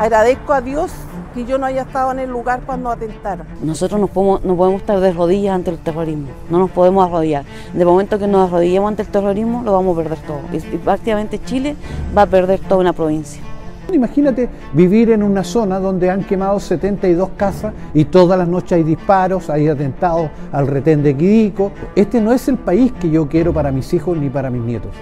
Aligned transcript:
Agradezco 0.00 0.54
a 0.54 0.62
Dios 0.62 0.90
que 1.34 1.44
yo 1.44 1.58
no 1.58 1.66
haya 1.66 1.82
estado 1.82 2.10
en 2.12 2.20
el 2.20 2.30
lugar 2.30 2.62
cuando 2.64 2.88
atentaron. 2.88 3.46
Nosotros 3.62 4.00
no 4.00 4.06
podemos, 4.06 4.42
no 4.42 4.56
podemos 4.56 4.80
estar 4.80 4.98
de 4.98 5.12
rodillas 5.12 5.54
ante 5.54 5.70
el 5.70 5.76
terrorismo, 5.76 6.28
no 6.48 6.58
nos 6.58 6.70
podemos 6.70 7.06
arrodillar. 7.06 7.44
De 7.74 7.84
momento 7.84 8.18
que 8.18 8.26
nos 8.26 8.48
arrodillemos 8.48 8.88
ante 8.88 9.02
el 9.02 9.08
terrorismo, 9.08 9.62
lo 9.62 9.74
vamos 9.74 9.98
a 9.98 10.02
perder 10.02 10.18
todo. 10.20 10.40
Y, 10.54 10.56
y 10.56 10.78
prácticamente 10.78 11.38
Chile 11.44 11.76
va 12.16 12.22
a 12.22 12.26
perder 12.26 12.60
toda 12.60 12.80
una 12.80 12.94
provincia. 12.94 13.42
Imagínate 13.92 14.48
vivir 14.72 15.10
en 15.10 15.22
una 15.22 15.44
zona 15.44 15.78
donde 15.78 16.08
han 16.08 16.24
quemado 16.24 16.58
72 16.58 17.32
casas 17.36 17.74
y 17.92 18.06
todas 18.06 18.38
las 18.38 18.48
noches 18.48 18.72
hay 18.72 18.82
disparos, 18.82 19.50
hay 19.50 19.68
atentados 19.68 20.30
al 20.50 20.66
retén 20.66 21.02
de 21.02 21.14
Quidico. 21.14 21.72
Este 21.94 22.22
no 22.22 22.32
es 22.32 22.48
el 22.48 22.56
país 22.56 22.90
que 22.98 23.10
yo 23.10 23.28
quiero 23.28 23.52
para 23.52 23.70
mis 23.70 23.92
hijos 23.92 24.16
ni 24.16 24.30
para 24.30 24.48
mis 24.48 24.62
nietos. 24.62 24.92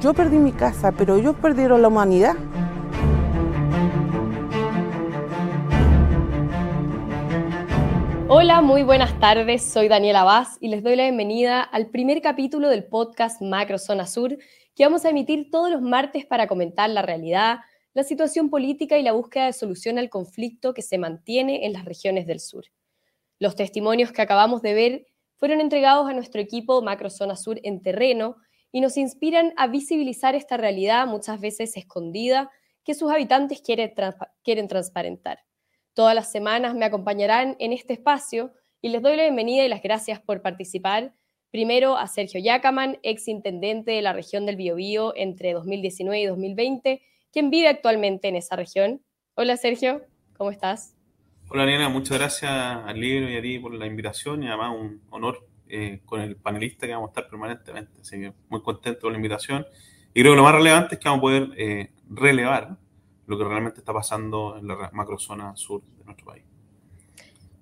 Yo 0.00 0.12
perdí 0.12 0.38
mi 0.38 0.50
casa, 0.50 0.90
pero 0.90 1.14
ellos 1.14 1.36
perdieron 1.40 1.80
la 1.82 1.86
humanidad. 1.86 2.34
Hola, 8.34 8.62
muy 8.62 8.82
buenas 8.82 9.20
tardes. 9.20 9.62
Soy 9.62 9.88
Daniela 9.88 10.24
Vaz 10.24 10.56
y 10.58 10.68
les 10.68 10.82
doy 10.82 10.96
la 10.96 11.02
bienvenida 11.02 11.60
al 11.60 11.90
primer 11.90 12.22
capítulo 12.22 12.70
del 12.70 12.86
podcast 12.86 13.42
Macro 13.42 13.78
Zona 13.78 14.06
Sur 14.06 14.38
que 14.74 14.84
vamos 14.84 15.04
a 15.04 15.10
emitir 15.10 15.50
todos 15.50 15.70
los 15.70 15.82
martes 15.82 16.24
para 16.24 16.46
comentar 16.46 16.88
la 16.88 17.02
realidad, 17.02 17.58
la 17.92 18.04
situación 18.04 18.48
política 18.48 18.96
y 18.96 19.02
la 19.02 19.12
búsqueda 19.12 19.44
de 19.44 19.52
solución 19.52 19.98
al 19.98 20.08
conflicto 20.08 20.72
que 20.72 20.80
se 20.80 20.96
mantiene 20.96 21.66
en 21.66 21.74
las 21.74 21.84
regiones 21.84 22.26
del 22.26 22.40
sur. 22.40 22.64
Los 23.38 23.54
testimonios 23.54 24.12
que 24.12 24.22
acabamos 24.22 24.62
de 24.62 24.72
ver 24.72 25.06
fueron 25.36 25.60
entregados 25.60 26.08
a 26.08 26.14
nuestro 26.14 26.40
equipo 26.40 26.80
Macro 26.80 27.10
Zona 27.10 27.36
Sur 27.36 27.60
en 27.64 27.82
terreno 27.82 28.36
y 28.72 28.80
nos 28.80 28.96
inspiran 28.96 29.52
a 29.58 29.66
visibilizar 29.66 30.34
esta 30.34 30.56
realidad 30.56 31.06
muchas 31.06 31.38
veces 31.38 31.76
escondida 31.76 32.50
que 32.82 32.94
sus 32.94 33.12
habitantes 33.12 33.60
quieren, 33.60 33.92
quieren 34.42 34.68
transparentar. 34.68 35.40
Todas 35.94 36.14
las 36.14 36.32
semanas 36.32 36.74
me 36.74 36.86
acompañarán 36.86 37.54
en 37.58 37.74
este 37.74 37.92
espacio 37.92 38.54
y 38.80 38.88
les 38.88 39.02
doy 39.02 39.14
la 39.14 39.24
bienvenida 39.24 39.62
y 39.62 39.68
las 39.68 39.82
gracias 39.82 40.20
por 40.20 40.40
participar. 40.40 41.12
Primero 41.50 41.98
a 41.98 42.06
Sergio 42.06 42.40
Yacaman, 42.40 42.98
ex 43.02 43.28
intendente 43.28 43.90
de 43.90 44.00
la 44.00 44.14
región 44.14 44.46
del 44.46 44.56
Biobío 44.56 45.12
entre 45.14 45.52
2019 45.52 46.18
y 46.18 46.24
2020, 46.24 47.02
quien 47.30 47.50
vive 47.50 47.68
actualmente 47.68 48.28
en 48.28 48.36
esa 48.36 48.56
región. 48.56 49.02
Hola 49.34 49.58
Sergio, 49.58 50.00
¿cómo 50.34 50.50
estás? 50.50 50.96
Hola 51.50 51.66
Nena, 51.66 51.90
muchas 51.90 52.16
gracias 52.16 52.50
al 52.50 52.98
libro 52.98 53.28
y 53.28 53.36
a 53.36 53.42
ti 53.42 53.58
por 53.58 53.74
la 53.74 53.84
invitación 53.84 54.42
y 54.44 54.48
además 54.48 54.74
un 54.74 55.02
honor 55.10 55.46
eh, 55.68 56.00
con 56.06 56.22
el 56.22 56.36
panelista 56.36 56.86
que 56.86 56.94
vamos 56.94 57.08
a 57.08 57.10
estar 57.10 57.28
permanentemente. 57.28 58.00
Así 58.00 58.18
que 58.18 58.32
muy 58.48 58.62
contento 58.62 59.02
con 59.02 59.12
la 59.12 59.18
invitación. 59.18 59.66
Y 60.14 60.22
creo 60.22 60.32
que 60.32 60.36
lo 60.38 60.42
más 60.42 60.54
relevante 60.54 60.94
es 60.94 61.00
que 61.02 61.08
vamos 61.10 61.18
a 61.18 61.20
poder 61.20 61.48
eh, 61.58 61.90
relevar 62.08 62.78
lo 63.32 63.38
que 63.38 63.44
realmente 63.44 63.80
está 63.80 63.92
pasando 63.92 64.56
en 64.58 64.68
la 64.68 64.90
macrozona 64.92 65.56
sur 65.56 65.80
de 65.98 66.04
nuestro 66.04 66.26
país. 66.26 66.44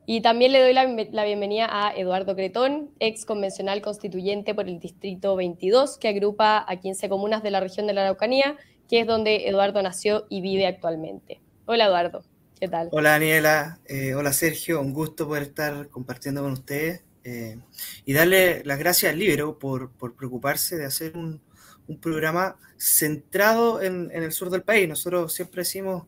Y 0.05 0.21
también 0.23 0.51
le 0.51 0.61
doy 0.61 0.73
la, 0.73 0.85
la, 1.13 1.25
bienvenida 1.25 1.69
a 1.71 1.95
Eduardo 1.95 2.35
Cretón, 2.35 2.91
ex 2.99 3.25
convencional 3.25 3.81
constituyente 3.81 4.53
por 4.53 4.69
el 4.69 4.81
Distrito 4.81 5.37
22, 5.37 5.99
que 5.99 6.09
agrupa 6.09 6.65
a 6.67 6.77
15 6.81 7.09
comunas 7.09 7.45
de 7.45 7.53
la 7.53 7.61
región 7.61 7.87
de 7.87 7.93
la 7.93 8.03
Araucanía, 8.03 8.57
que 8.89 9.01
es 9.01 9.07
donde 9.07 9.49
Eduardo 9.49 9.81
nació 9.83 10.27
y 10.29 10.41
vive 10.41 10.67
actualmente. 10.67 11.41
Hola 11.67 11.87
Eduardo, 11.87 12.25
¿qué 12.59 12.67
tal? 12.67 12.89
Hola 12.91 13.11
Daniela, 13.11 13.79
eh, 13.87 14.15
hola 14.15 14.33
Sergio, 14.33 14.81
un 14.81 14.93
gusto 14.93 15.29
poder 15.29 15.45
estar 15.45 15.89
compartiendo 15.91 16.43
con 16.43 16.53
ustedes 16.53 17.05
eh, 17.23 17.59
y 18.05 18.13
darle 18.13 18.65
las 18.65 18.81
gracias 18.81 19.13
al 19.13 19.19
Libro 19.21 19.61
por, 19.61 19.93
por 19.93 20.17
preocuparse 20.17 20.77
de 20.77 20.87
hacer 20.87 21.17
un, 21.17 21.41
un 21.91 21.99
programa 21.99 22.57
centrado 22.77 23.83
en, 23.83 24.11
el 24.13 24.31
sur 24.31 24.49
del 24.49 24.63
país. 24.63 24.89
Nosotros 24.89 25.35
siempre 25.35 25.63
decimos 25.63 26.05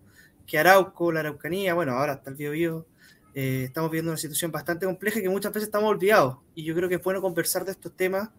que 0.47 0.57
Arauco, 0.57 1.11
la 1.11 1.21
Araucanía, 1.21 1.75
bueno, 1.75 1.93
ahora 1.93 2.15
está 2.15 2.31
el 2.31 2.37
Biobío, 2.37 2.87
eh, 3.35 3.65
estamos 3.65 3.91
viviendo 3.91 4.13
una 4.13 4.19
situación 4.19 4.53
bastante 4.53 4.87
compleja 4.87 5.19
y 5.19 5.23
que 5.23 5.29
muchas 5.29 5.53
veces 5.53 5.67
estamos 5.67 5.91
olvidados. 5.91 6.39
Y 6.55 6.63
yo 6.63 6.75
creo 6.77 6.89
que 6.89 6.95
es 6.95 7.03
bueno 7.03 7.21
conversar 7.21 7.65
de 7.65 7.73
estos 7.73 7.97
temas 7.97 8.31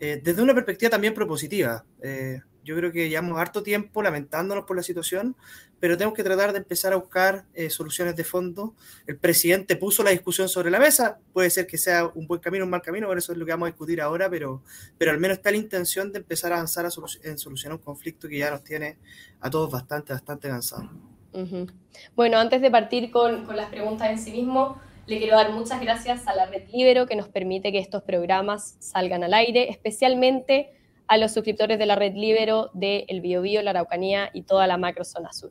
eh, 0.00 0.18
desde 0.22 0.40
una 0.40 0.54
perspectiva 0.54 0.90
también 0.90 1.12
propositiva. 1.12 1.84
Eh, 2.02 2.40
yo 2.64 2.76
creo 2.76 2.92
que 2.92 3.08
llevamos 3.08 3.38
harto 3.38 3.62
tiempo 3.62 4.02
lamentándonos 4.02 4.64
por 4.64 4.76
la 4.76 4.82
situación, 4.82 5.36
pero 5.80 5.96
tenemos 5.96 6.14
que 6.16 6.24
tratar 6.24 6.52
de 6.52 6.58
empezar 6.58 6.92
a 6.92 6.96
buscar 6.96 7.44
eh, 7.54 7.70
soluciones 7.70 8.16
de 8.16 8.24
fondo. 8.24 8.74
El 9.06 9.16
presidente 9.16 9.76
puso 9.76 10.02
la 10.02 10.10
discusión 10.10 10.48
sobre 10.48 10.70
la 10.70 10.78
mesa, 10.78 11.18
puede 11.32 11.50
ser 11.50 11.66
que 11.66 11.78
sea 11.78 12.06
un 12.14 12.26
buen 12.26 12.40
camino 12.40 12.64
un 12.64 12.70
mal 12.70 12.82
camino, 12.82 13.06
por 13.06 13.18
eso 13.18 13.32
es 13.32 13.38
lo 13.38 13.46
que 13.46 13.52
vamos 13.52 13.68
a 13.68 13.70
discutir 13.70 14.00
ahora, 14.00 14.28
pero, 14.28 14.62
pero 14.98 15.10
al 15.10 15.18
menos 15.18 15.38
está 15.38 15.50
la 15.50 15.56
intención 15.56 16.12
de 16.12 16.18
empezar 16.18 16.52
a 16.52 16.56
avanzar 16.56 16.84
a 16.86 16.90
solu 16.90 17.06
en 17.22 17.38
solucionar 17.38 17.78
un 17.78 17.84
conflicto 17.84 18.28
que 18.28 18.38
ya 18.38 18.50
nos 18.50 18.64
tiene 18.64 18.98
a 19.40 19.48
todos 19.50 19.70
bastante, 19.70 20.12
bastante 20.12 20.48
cansados. 20.48 20.90
Uh 21.32 21.40
-huh. 21.40 21.72
Bueno, 22.16 22.38
antes 22.38 22.60
de 22.60 22.70
partir 22.70 23.10
con, 23.10 23.44
con 23.44 23.56
las 23.56 23.70
preguntas 23.70 24.10
en 24.10 24.18
sí 24.18 24.32
mismo, 24.32 24.80
le 25.06 25.18
quiero 25.18 25.36
dar 25.36 25.52
muchas 25.52 25.80
gracias 25.80 26.26
a 26.26 26.34
la 26.34 26.46
Red 26.46 26.68
Libero 26.70 27.06
que 27.06 27.16
nos 27.16 27.28
permite 27.28 27.72
que 27.72 27.78
estos 27.78 28.02
programas 28.02 28.76
salgan 28.78 29.24
al 29.24 29.32
aire, 29.32 29.70
especialmente 29.70 30.77
a 31.08 31.16
los 31.16 31.32
suscriptores 31.32 31.78
de 31.78 31.86
la 31.86 31.96
Red 31.96 32.14
Libero 32.14 32.70
de 32.74 33.06
El 33.08 33.20
Biobío, 33.22 33.62
la 33.62 33.70
Araucanía 33.70 34.30
y 34.34 34.42
toda 34.42 34.66
la 34.66 34.76
macrozona 34.76 35.32
sur. 35.32 35.50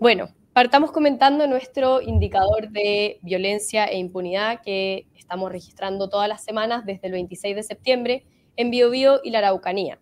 Bueno, 0.00 0.28
partamos 0.52 0.90
comentando 0.90 1.46
nuestro 1.46 2.02
indicador 2.02 2.70
de 2.70 3.20
violencia 3.22 3.86
e 3.86 3.98
impunidad 3.98 4.60
que 4.62 5.06
estamos 5.16 5.52
registrando 5.52 6.08
todas 6.08 6.28
las 6.28 6.42
semanas 6.42 6.84
desde 6.84 7.06
el 7.06 7.12
26 7.12 7.54
de 7.54 7.62
septiembre 7.62 8.24
en 8.56 8.70
Biobío 8.70 9.20
y 9.22 9.30
la 9.30 9.38
Araucanía. 9.38 10.00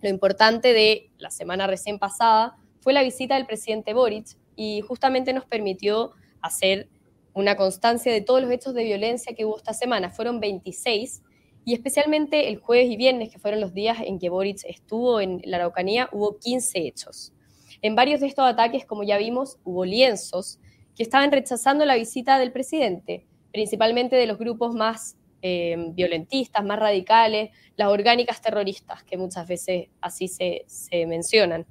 Lo 0.00 0.08
importante 0.08 0.72
de 0.72 1.10
la 1.18 1.30
semana 1.30 1.66
recién 1.66 1.98
pasada 1.98 2.56
fue 2.80 2.92
la 2.92 3.02
visita 3.02 3.34
del 3.34 3.46
presidente 3.46 3.92
Boric 3.92 4.36
y 4.56 4.80
justamente 4.80 5.32
nos 5.32 5.44
permitió 5.44 6.12
hacer 6.40 6.88
una 7.34 7.56
constancia 7.56 8.12
de 8.12 8.20
todos 8.20 8.40
los 8.40 8.50
hechos 8.50 8.74
de 8.74 8.84
violencia 8.84 9.34
que 9.34 9.44
hubo 9.44 9.58
esta 9.58 9.74
semana. 9.74 10.10
Fueron 10.10 10.40
26 10.40 11.22
y 11.68 11.74
especialmente 11.74 12.48
el 12.48 12.56
jueves 12.56 12.90
y 12.90 12.96
viernes, 12.96 13.28
que 13.28 13.38
fueron 13.38 13.60
los 13.60 13.74
días 13.74 13.98
en 14.00 14.18
que 14.18 14.30
Boric 14.30 14.60
estuvo 14.64 15.20
en 15.20 15.42
la 15.44 15.58
Araucanía, 15.58 16.08
hubo 16.12 16.38
15 16.38 16.78
hechos. 16.78 17.34
En 17.82 17.94
varios 17.94 18.20
de 18.20 18.26
estos 18.26 18.46
ataques, 18.46 18.86
como 18.86 19.02
ya 19.02 19.18
vimos, 19.18 19.58
hubo 19.64 19.84
lienzos 19.84 20.60
que 20.96 21.02
estaban 21.02 21.30
rechazando 21.30 21.84
la 21.84 21.96
visita 21.96 22.38
del 22.38 22.52
presidente, 22.52 23.26
principalmente 23.52 24.16
de 24.16 24.26
los 24.26 24.38
grupos 24.38 24.74
más 24.74 25.18
eh, 25.42 25.76
violentistas, 25.90 26.64
más 26.64 26.78
radicales, 26.78 27.50
las 27.76 27.88
orgánicas 27.88 28.40
terroristas, 28.40 29.04
que 29.04 29.18
muchas 29.18 29.46
veces 29.46 29.88
así 30.00 30.26
se, 30.26 30.64
se 30.68 31.04
mencionan. 31.04 31.66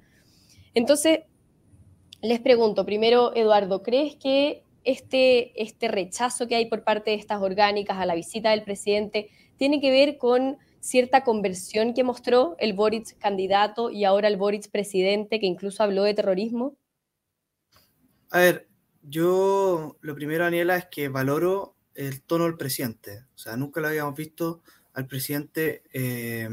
Entonces, 0.76 1.22
les 2.22 2.40
pregunto, 2.40 2.86
primero, 2.86 3.36
Eduardo, 3.36 3.82
¿crees 3.82 4.16
que 4.16 4.62
este, 4.84 5.60
este 5.60 5.88
rechazo 5.88 6.48
que 6.48 6.56
hay 6.56 6.68
por 6.68 6.84
parte 6.84 7.10
de 7.10 7.18
estas 7.18 7.42
orgánicas 7.42 7.98
a 7.98 8.06
la 8.06 8.14
visita 8.14 8.52
del 8.52 8.62
presidente 8.62 9.32
tiene 9.58 9.82
que 9.82 9.92
ver 9.92 10.18
con 10.18 10.58
cierta 10.80 11.24
conversión 11.24 11.94
que 11.94 12.04
mostró 12.04 12.56
el 12.60 12.74
Boric 12.74 13.18
candidato 13.18 13.92
y 13.92 14.06
ahora 14.06 14.28
el 14.28 14.38
Boric 14.38 14.70
presidente, 14.70 15.40
que 15.40 15.46
incluso 15.46 15.84
habló 15.84 16.04
de 16.04 16.14
terrorismo? 16.14 16.78
A 18.30 18.40
ver, 18.40 18.68
yo 19.02 19.98
lo 20.02 20.16
primero, 20.16 20.44
Daniela, 20.44 20.78
es 20.78 20.86
que 20.86 21.10
valoro 21.10 21.76
el 21.96 22.22
tono 22.22 22.46
del 22.46 22.58
presidente. 22.58 23.26
O 23.36 23.38
sea, 23.38 23.58
nunca 23.58 23.82
lo 23.82 23.88
habíamos 23.88 24.16
visto 24.16 24.62
al 24.94 25.08
presidente 25.08 25.84
eh, 25.94 26.50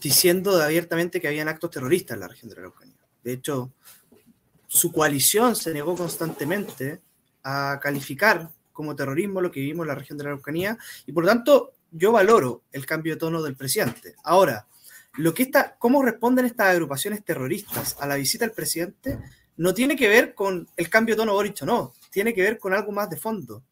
diciendo 0.00 0.60
abiertamente 0.60 1.20
que 1.20 1.28
habían 1.28 1.48
actos 1.48 1.70
terroristas 1.70 2.14
en 2.14 2.20
la 2.20 2.28
región 2.28 2.48
de 2.48 2.56
la 2.56 2.62
Araucanía. 2.62 3.00
De 3.22 3.32
hecho, 3.32 3.72
su 4.66 4.92
coalición 4.92 5.56
se 5.56 5.72
negó 5.72 5.96
constantemente 5.96 7.00
a 7.42 7.78
calificar 7.82 8.50
como 8.80 8.96
terrorismo 8.96 9.42
lo 9.42 9.50
que 9.50 9.60
vivimos 9.60 9.84
en 9.84 9.88
la 9.88 9.94
región 9.94 10.16
de 10.16 10.24
la 10.24 10.30
Araucanía 10.30 10.78
y 11.04 11.12
por 11.12 11.24
lo 11.24 11.30
tanto 11.30 11.72
yo 11.90 12.12
valoro 12.12 12.62
el 12.72 12.86
cambio 12.86 13.12
de 13.12 13.20
tono 13.20 13.42
del 13.42 13.56
presidente. 13.56 14.14
Ahora, 14.24 14.66
lo 15.18 15.34
que 15.34 15.42
está, 15.42 15.76
cómo 15.78 16.02
responden 16.02 16.46
estas 16.46 16.68
agrupaciones 16.68 17.22
terroristas 17.22 17.96
a 18.00 18.06
la 18.06 18.14
visita 18.14 18.46
del 18.46 18.54
presidente 18.54 19.18
no 19.58 19.74
tiene 19.74 19.96
que 19.96 20.08
ver 20.08 20.34
con 20.34 20.66
el 20.78 20.88
cambio 20.88 21.14
de 21.14 21.18
tono 21.18 21.34
Boric 21.34 21.60
o 21.60 21.66
no, 21.66 21.92
tiene 22.10 22.32
que 22.32 22.40
ver 22.40 22.58
con 22.58 22.72
algo 22.72 22.90
más 22.90 23.10
de 23.10 23.18
fondo, 23.18 23.62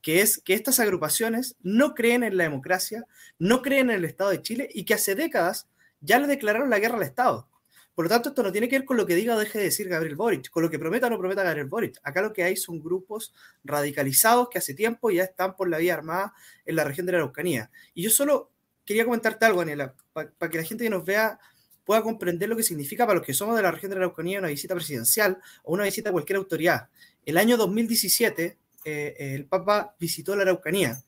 que 0.00 0.22
es 0.22 0.38
que 0.38 0.54
estas 0.54 0.80
agrupaciones 0.80 1.56
no 1.62 1.94
creen 1.94 2.22
en 2.22 2.38
la 2.38 2.44
democracia, 2.44 3.04
no 3.38 3.60
creen 3.60 3.90
en 3.90 3.96
el 3.96 4.04
Estado 4.06 4.30
de 4.30 4.40
Chile 4.40 4.70
y 4.72 4.84
que 4.84 4.94
hace 4.94 5.14
décadas 5.14 5.66
ya 6.00 6.18
le 6.18 6.26
declararon 6.26 6.70
la 6.70 6.78
guerra 6.78 6.96
al 6.96 7.02
Estado. 7.02 7.48
Por 7.94 8.06
lo 8.06 8.08
tanto, 8.08 8.30
esto 8.30 8.42
no 8.42 8.50
tiene 8.50 8.68
que 8.68 8.78
ver 8.78 8.84
con 8.84 8.96
lo 8.96 9.06
que 9.06 9.14
diga 9.14 9.36
o 9.36 9.38
deje 9.38 9.58
de 9.58 9.64
decir 9.64 9.88
Gabriel 9.88 10.16
Boric, 10.16 10.50
con 10.50 10.64
lo 10.64 10.70
que 10.70 10.78
prometa 10.78 11.06
o 11.06 11.10
no 11.10 11.18
prometa 11.18 11.44
Gabriel 11.44 11.68
Boric. 11.68 12.00
Acá 12.02 12.22
lo 12.22 12.32
que 12.32 12.42
hay 12.42 12.56
son 12.56 12.80
grupos 12.80 13.32
radicalizados 13.62 14.48
que 14.48 14.58
hace 14.58 14.74
tiempo 14.74 15.10
ya 15.10 15.22
están 15.22 15.54
por 15.54 15.68
la 15.68 15.78
vía 15.78 15.94
armada 15.94 16.34
en 16.64 16.74
la 16.74 16.84
región 16.84 17.06
de 17.06 17.12
la 17.12 17.18
Araucanía. 17.18 17.70
Y 17.94 18.02
yo 18.02 18.10
solo 18.10 18.50
quería 18.84 19.04
comentarte 19.04 19.44
algo, 19.46 19.60
Daniela, 19.60 19.94
para 20.12 20.30
pa 20.30 20.50
que 20.50 20.58
la 20.58 20.64
gente 20.64 20.84
que 20.84 20.90
nos 20.90 21.04
vea 21.04 21.38
pueda 21.84 22.02
comprender 22.02 22.48
lo 22.48 22.56
que 22.56 22.64
significa 22.64 23.06
para 23.06 23.18
los 23.18 23.26
que 23.26 23.34
somos 23.34 23.56
de 23.56 23.62
la 23.62 23.70
región 23.70 23.90
de 23.90 23.96
la 23.96 24.04
Araucanía 24.04 24.40
una 24.40 24.48
visita 24.48 24.74
presidencial 24.74 25.38
o 25.62 25.74
una 25.74 25.84
visita 25.84 26.08
a 26.08 26.12
cualquier 26.12 26.38
autoridad. 26.38 26.88
El 27.24 27.36
año 27.36 27.56
2017, 27.56 28.58
eh, 28.84 29.16
el 29.18 29.46
Papa 29.46 29.94
visitó 30.00 30.34
la 30.34 30.42
Araucanía. 30.42 31.00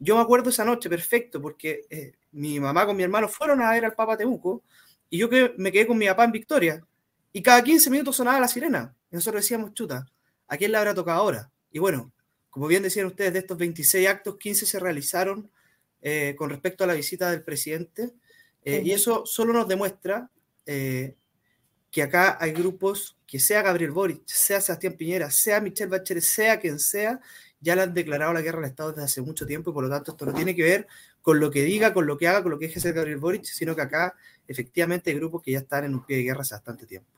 Yo 0.00 0.16
me 0.16 0.22
acuerdo 0.22 0.50
esa 0.50 0.64
noche 0.64 0.90
perfecto 0.90 1.40
porque 1.40 1.82
eh, 1.88 2.14
mi 2.32 2.58
mamá 2.58 2.84
con 2.84 2.96
mi 2.96 3.04
hermano 3.04 3.28
fueron 3.28 3.62
a 3.62 3.70
ver 3.70 3.84
al 3.84 3.94
Papa 3.94 4.16
Temuco 4.16 4.64
y 5.12 5.18
yo 5.18 5.28
que 5.28 5.52
me 5.58 5.70
quedé 5.70 5.86
con 5.86 5.98
mi 5.98 6.06
papá 6.06 6.24
en 6.24 6.32
Victoria. 6.32 6.82
y 7.34 7.42
cada 7.42 7.62
15 7.62 7.90
minutos 7.90 8.16
sonaba 8.16 8.40
la 8.40 8.48
sirena. 8.48 8.94
Y 9.10 9.16
nosotros 9.16 9.42
decíamos, 9.42 9.74
chuta, 9.74 10.06
¿a 10.48 10.56
quién 10.56 10.72
le 10.72 10.78
habrá 10.78 10.94
tocado 10.94 11.20
ahora? 11.20 11.50
Y 11.70 11.78
bueno, 11.78 12.12
como 12.48 12.66
bien 12.66 12.82
decían 12.82 13.06
ustedes, 13.06 13.34
de 13.34 13.40
estos 13.40 13.58
26 13.58 14.08
actos, 14.08 14.38
15 14.38 14.64
se 14.64 14.78
realizaron 14.78 15.50
eh, 16.00 16.34
con 16.36 16.48
respecto 16.48 16.84
a 16.84 16.86
la 16.86 16.94
visita 16.94 17.30
del 17.30 17.42
presidente. 17.42 18.14
Eh, 18.64 18.80
y 18.86 18.92
eso 18.92 19.26
solo 19.26 19.52
nos 19.52 19.68
demuestra 19.68 20.30
eh, 20.64 21.14
que 21.90 22.02
acá 22.02 22.38
hay 22.40 22.52
grupos 22.52 23.18
que 23.26 23.38
sea 23.38 23.60
Gabriel 23.60 23.90
Boric, 23.90 24.22
sea 24.24 24.62
Sebastián 24.62 24.94
Piñera, 24.94 25.30
sea 25.30 25.60
Michelle 25.60 25.90
Bachelet, 25.90 26.22
sea 26.22 26.58
quien 26.58 26.78
sea, 26.78 27.20
ya 27.60 27.76
le 27.76 27.82
han 27.82 27.92
declarado 27.92 28.32
la 28.32 28.40
guerra 28.40 28.60
al 28.60 28.64
Estado 28.64 28.92
desde 28.92 29.04
hace 29.04 29.20
mucho 29.20 29.46
tiempo 29.46 29.70
y 29.70 29.74
por 29.74 29.84
lo 29.84 29.90
tanto 29.90 30.12
esto 30.12 30.24
no 30.24 30.32
tiene 30.32 30.56
que 30.56 30.62
ver 30.62 30.86
con 31.20 31.38
lo 31.38 31.50
que 31.50 31.62
diga, 31.62 31.94
con 31.94 32.06
lo 32.06 32.18
que 32.18 32.28
haga, 32.28 32.42
con 32.42 32.50
lo 32.50 32.58
que 32.58 32.66
deje 32.66 32.80
ser 32.80 32.94
Gabriel 32.94 33.18
Boric, 33.18 33.44
sino 33.44 33.76
que 33.76 33.82
acá 33.82 34.16
efectivamente 34.48 35.14
grupos 35.14 35.42
que 35.42 35.52
ya 35.52 35.58
están 35.58 35.84
en 35.84 35.94
un 35.94 36.04
pie 36.04 36.18
de 36.18 36.22
guerra 36.24 36.42
hace 36.42 36.54
bastante 36.54 36.86
tiempo. 36.86 37.10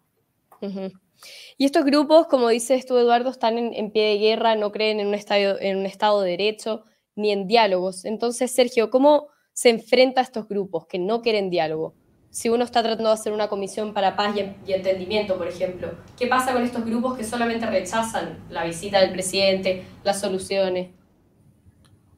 Y 1.56 1.64
estos 1.64 1.84
grupos, 1.84 2.26
como 2.26 2.48
dices 2.48 2.86
tú, 2.86 2.96
Eduardo, 2.96 3.30
están 3.30 3.58
en, 3.58 3.90
pie 3.90 4.04
de 4.10 4.18
guerra, 4.18 4.56
no 4.56 4.72
creen 4.72 5.00
en 5.00 5.08
un, 5.08 5.14
estado, 5.14 5.58
en 5.60 5.78
un 5.78 5.86
Estado 5.86 6.22
de 6.22 6.30
Derecho 6.30 6.84
ni 7.16 7.30
en 7.30 7.46
diálogos. 7.46 8.04
Entonces, 8.04 8.50
Sergio, 8.50 8.90
¿cómo 8.90 9.28
se 9.52 9.70
enfrenta 9.70 10.20
a 10.20 10.24
estos 10.24 10.48
grupos 10.48 10.86
que 10.86 10.98
no 10.98 11.22
quieren 11.22 11.50
diálogo? 11.50 11.94
Si 12.30 12.48
uno 12.48 12.64
está 12.64 12.82
tratando 12.82 13.10
de 13.10 13.14
hacer 13.14 13.32
una 13.32 13.48
comisión 13.48 13.94
para 13.94 14.16
paz 14.16 14.34
y, 14.36 14.72
entendimiento, 14.72 15.38
por 15.38 15.46
ejemplo, 15.46 15.92
¿qué 16.18 16.26
pasa 16.26 16.52
con 16.52 16.64
estos 16.64 16.84
grupos 16.84 17.16
que 17.16 17.22
solamente 17.22 17.64
rechazan 17.66 18.44
la 18.50 18.64
visita 18.64 19.00
del 19.00 19.12
presidente, 19.12 19.84
las 20.02 20.20
soluciones? 20.20 20.90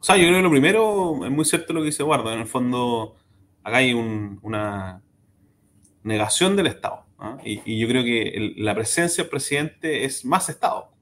O 0.01 0.05
sea, 0.05 0.17
yo 0.17 0.23
creo 0.23 0.39
que 0.39 0.43
lo 0.43 0.51
primero 0.51 1.25
es 1.27 1.31
muy 1.31 1.45
cierto 1.45 1.75
lo 1.75 1.81
que 1.81 1.87
dice 1.87 2.03
Eduardo. 2.03 2.33
En 2.33 2.41
el 2.41 2.47
fondo, 2.47 3.17
acá 3.67 3.79
hay 3.79 3.93
una 3.95 5.03
negación 6.05 6.55
del 6.55 6.69
Estado. 6.69 7.05
¿ah? 7.19 7.37
Y, 7.45 7.79
yo 7.81 7.89
creo 7.89 8.05
que 8.05 8.55
la 8.59 8.77
presencia 8.77 9.25
del 9.25 9.31
presidente 9.31 10.05
es 10.05 10.25
más 10.25 10.49
Estado. 10.49 10.93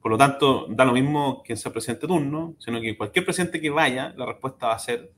Por 0.00 0.10
lo 0.10 0.18
tanto, 0.18 0.66
da 0.70 0.86
lo 0.86 0.92
mismo 0.92 1.42
quien 1.44 1.58
sea 1.58 1.70
presidente 1.70 2.06
turno, 2.06 2.56
sino 2.58 2.80
que 2.80 2.96
cualquier 2.96 3.26
presidente 3.26 3.60
que 3.60 3.68
vaya, 3.68 4.14
la 4.16 4.24
respuesta 4.24 4.68
va 4.68 4.74
a 4.74 4.78
ser 4.78 5.12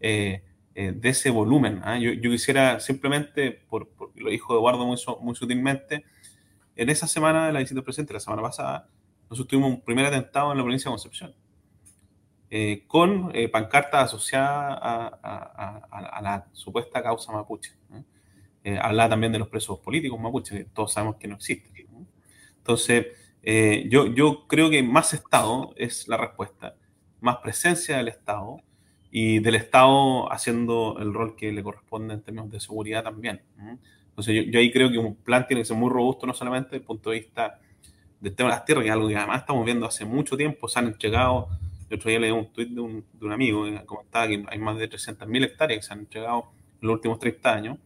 eh, 0.00 0.42
eh, 0.74 0.92
de 0.92 1.08
ese 1.08 1.30
volumen. 1.30 1.80
¿ah? 1.84 1.96
Yo, 1.96 2.12
quisiera 2.20 2.80
simplemente, 2.80 3.52
por, 3.52 3.88
lo 4.16 4.30
dijo 4.30 4.54
Eduardo 4.54 4.84
muy, 4.84 4.98
muy 5.20 5.36
sutilmente, 5.36 6.04
en 6.74 6.90
esa 6.90 7.06
semana 7.06 7.46
de 7.46 7.52
la 7.52 7.60
visita 7.60 7.76
del 7.76 7.84
presidente, 7.84 8.14
la 8.14 8.20
semana 8.20 8.42
pasada, 8.42 8.88
nosotros 9.30 9.46
tuvimos 9.46 9.70
un 9.70 9.80
primer 9.80 10.06
atentado 10.06 10.50
en 10.50 10.58
la 10.58 10.64
provincia 10.64 10.90
de 10.90 10.92
Concepción. 10.92 11.34
Eh, 12.50 12.84
con 12.86 13.32
pancartas 13.52 14.04
asociadas 14.04 14.78
a, 14.80 16.20
la 16.22 16.46
supuesta 16.52 17.02
causa 17.02 17.32
mapuche. 17.32 17.72
Eh, 18.64 18.78
hablaba 18.80 19.10
también 19.10 19.32
de 19.32 19.38
los 19.38 19.48
presos 19.48 19.78
políticos 19.78 20.20
mapuches, 20.20 20.58
que 20.58 20.64
todos 20.64 20.92
sabemos 20.92 21.16
que 21.16 21.28
no 21.28 21.36
existen. 21.36 21.86
Entonces, 22.58 23.06
eh, 23.42 23.86
yo, 23.88 24.08
yo 24.08 24.46
creo 24.46 24.68
que 24.68 24.82
más 24.82 25.14
Estado 25.14 25.72
es 25.76 26.06
la 26.06 26.18
respuesta, 26.18 26.74
más 27.20 27.36
presencia 27.38 27.96
del 27.96 28.08
Estado 28.08 28.60
y 29.10 29.38
del 29.38 29.54
Estado 29.54 30.30
haciendo 30.30 30.98
el 30.98 31.14
rol 31.14 31.34
que 31.34 31.50
le 31.50 31.62
corresponde 31.62 32.12
en 32.12 32.22
términos 32.22 32.50
de 32.50 32.60
seguridad 32.60 33.02
también. 33.02 33.40
Entonces, 34.10 34.44
yo, 34.50 34.58
ahí 34.58 34.70
creo 34.70 34.90
que 34.90 34.98
un 34.98 35.14
plan 35.16 35.46
tiene 35.46 35.62
que 35.62 35.66
ser 35.66 35.76
muy 35.78 35.88
robusto, 35.88 36.26
no 36.26 36.34
solamente 36.34 36.70
desde 36.72 36.78
el 36.78 36.84
punto 36.84 37.08
de 37.08 37.20
vista 37.20 37.58
del 38.20 38.34
tema 38.34 38.50
de 38.50 38.56
las 38.56 38.64
tierras, 38.66 38.82
que 38.82 38.88
es 38.88 38.92
algo 38.92 39.08
que 39.08 39.16
además 39.16 39.40
estamos 39.40 39.64
viendo 39.64 39.86
hace 39.86 40.04
mucho 40.04 40.36
tiempo, 40.36 40.68
se 40.68 40.78
han 40.78 40.88
entregado, 40.88 41.48
el 41.88 41.96
otro 41.96 42.10
día 42.10 42.20
leí 42.20 42.30
un 42.30 42.52
tuit 42.52 42.68
de 42.68 42.80
un, 42.80 43.04
de 43.12 43.26
un 43.26 43.32
amigo 43.32 43.64
que 43.64 43.84
comentaba 43.86 44.28
que 44.28 44.44
hay 44.48 44.58
más 44.58 44.78
de 44.78 44.90
300.000 44.90 45.44
hectáreas 45.44 45.80
que 45.80 45.86
se 45.86 45.92
han 45.92 46.00
entregado 46.00 46.52
en 46.80 46.88
los 46.88 46.94
últimos 46.96 47.18
30 47.18 47.54
años, 47.54 47.78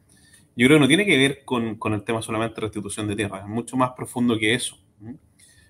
yo 0.54 0.66
creo 0.66 0.76
que 0.76 0.80
no 0.80 0.88
tiene 0.88 1.06
que 1.06 1.16
ver 1.16 1.44
con, 1.44 1.76
con 1.76 1.94
el 1.94 2.04
tema 2.04 2.20
solamente 2.20 2.56
de 2.56 2.60
restitución 2.62 3.06
de 3.08 3.16
tierra, 3.16 3.40
es 3.40 3.46
mucho 3.46 3.76
más 3.76 3.92
profundo 3.92 4.38
que 4.38 4.54
eso. 4.54 4.78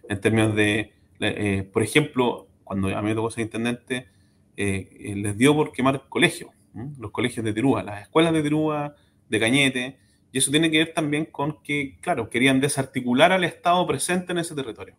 En 0.09 0.21
términos 0.21 0.55
de, 0.57 0.93
eh, 1.21 1.69
por 1.73 1.83
ejemplo, 1.83 2.49
cuando 2.65 2.89
a 2.89 3.01
mí 3.01 3.09
me 3.09 3.15
tocó 3.15 3.31
ser 3.31 3.45
intendente, 3.45 4.09
eh, 4.57 4.89
eh, 5.01 5.17
les 5.17 5.39
dio 5.39 5.55
por 5.55 5.73
quemar 5.73 6.09
colegios, 6.09 6.51
los 6.99 7.11
colegios 7.13 7.45
de 7.45 7.53
Tirúa, 7.53 7.83
las 7.83 8.03
escuelas 8.03 8.33
de 8.33 8.43
Tirúa, 8.43 8.97
de 9.29 9.41
Cañete, 9.41 9.99
y 10.33 10.39
eso 10.39 10.51
tiene 10.51 10.71
que 10.71 10.79
ver 10.79 10.95
también 10.95 11.27
con 11.27 11.63
que, 11.63 11.99
claro, 12.01 12.29
querían 12.29 12.61
desarticular 12.61 13.33
al 13.33 13.45
Estado 13.45 13.87
presente 13.87 14.33
en 14.33 14.39
ese 14.39 14.55
territorio. 14.55 14.97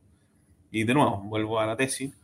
Y 0.71 0.83
de 0.83 0.94
nuevo, 0.94 1.18
vuelvo 1.24 1.59
a 1.59 1.65
la 1.65 1.75
tesis, 1.75 2.15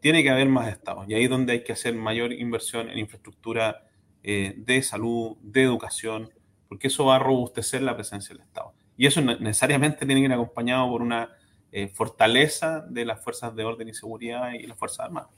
tiene 0.00 0.22
que 0.22 0.30
haber 0.30 0.48
más 0.48 0.68
Estado, 0.68 1.04
y 1.06 1.14
ahí 1.14 1.24
es 1.24 1.30
donde 1.30 1.52
hay 1.52 1.64
que 1.64 1.72
hacer 1.72 1.94
mayor 1.94 2.32
inversión 2.32 2.88
en 2.88 2.98
infraestructura 2.98 3.86
de 4.22 4.82
salud, 4.82 5.36
de 5.42 5.62
educación, 5.62 6.30
porque 6.68 6.88
eso 6.88 7.04
va 7.04 7.16
a 7.16 7.18
robustecer 7.18 7.82
la 7.82 7.94
presencia 7.94 8.34
del 8.34 8.42
Estado. 8.42 8.72
Y 8.96 9.06
eso 9.06 9.20
necesariamente 9.20 10.06
tiene 10.06 10.20
que 10.20 10.26
ir 10.26 10.32
acompañado 10.32 10.88
por 10.88 11.02
una 11.02 11.30
eh, 11.72 11.88
fortaleza 11.88 12.82
de 12.88 13.04
las 13.04 13.20
fuerzas 13.20 13.54
de 13.56 13.64
orden 13.64 13.88
y 13.88 13.94
seguridad 13.94 14.52
y 14.52 14.64
las 14.64 14.78
fuerzas 14.78 15.06
armadas. 15.06 15.30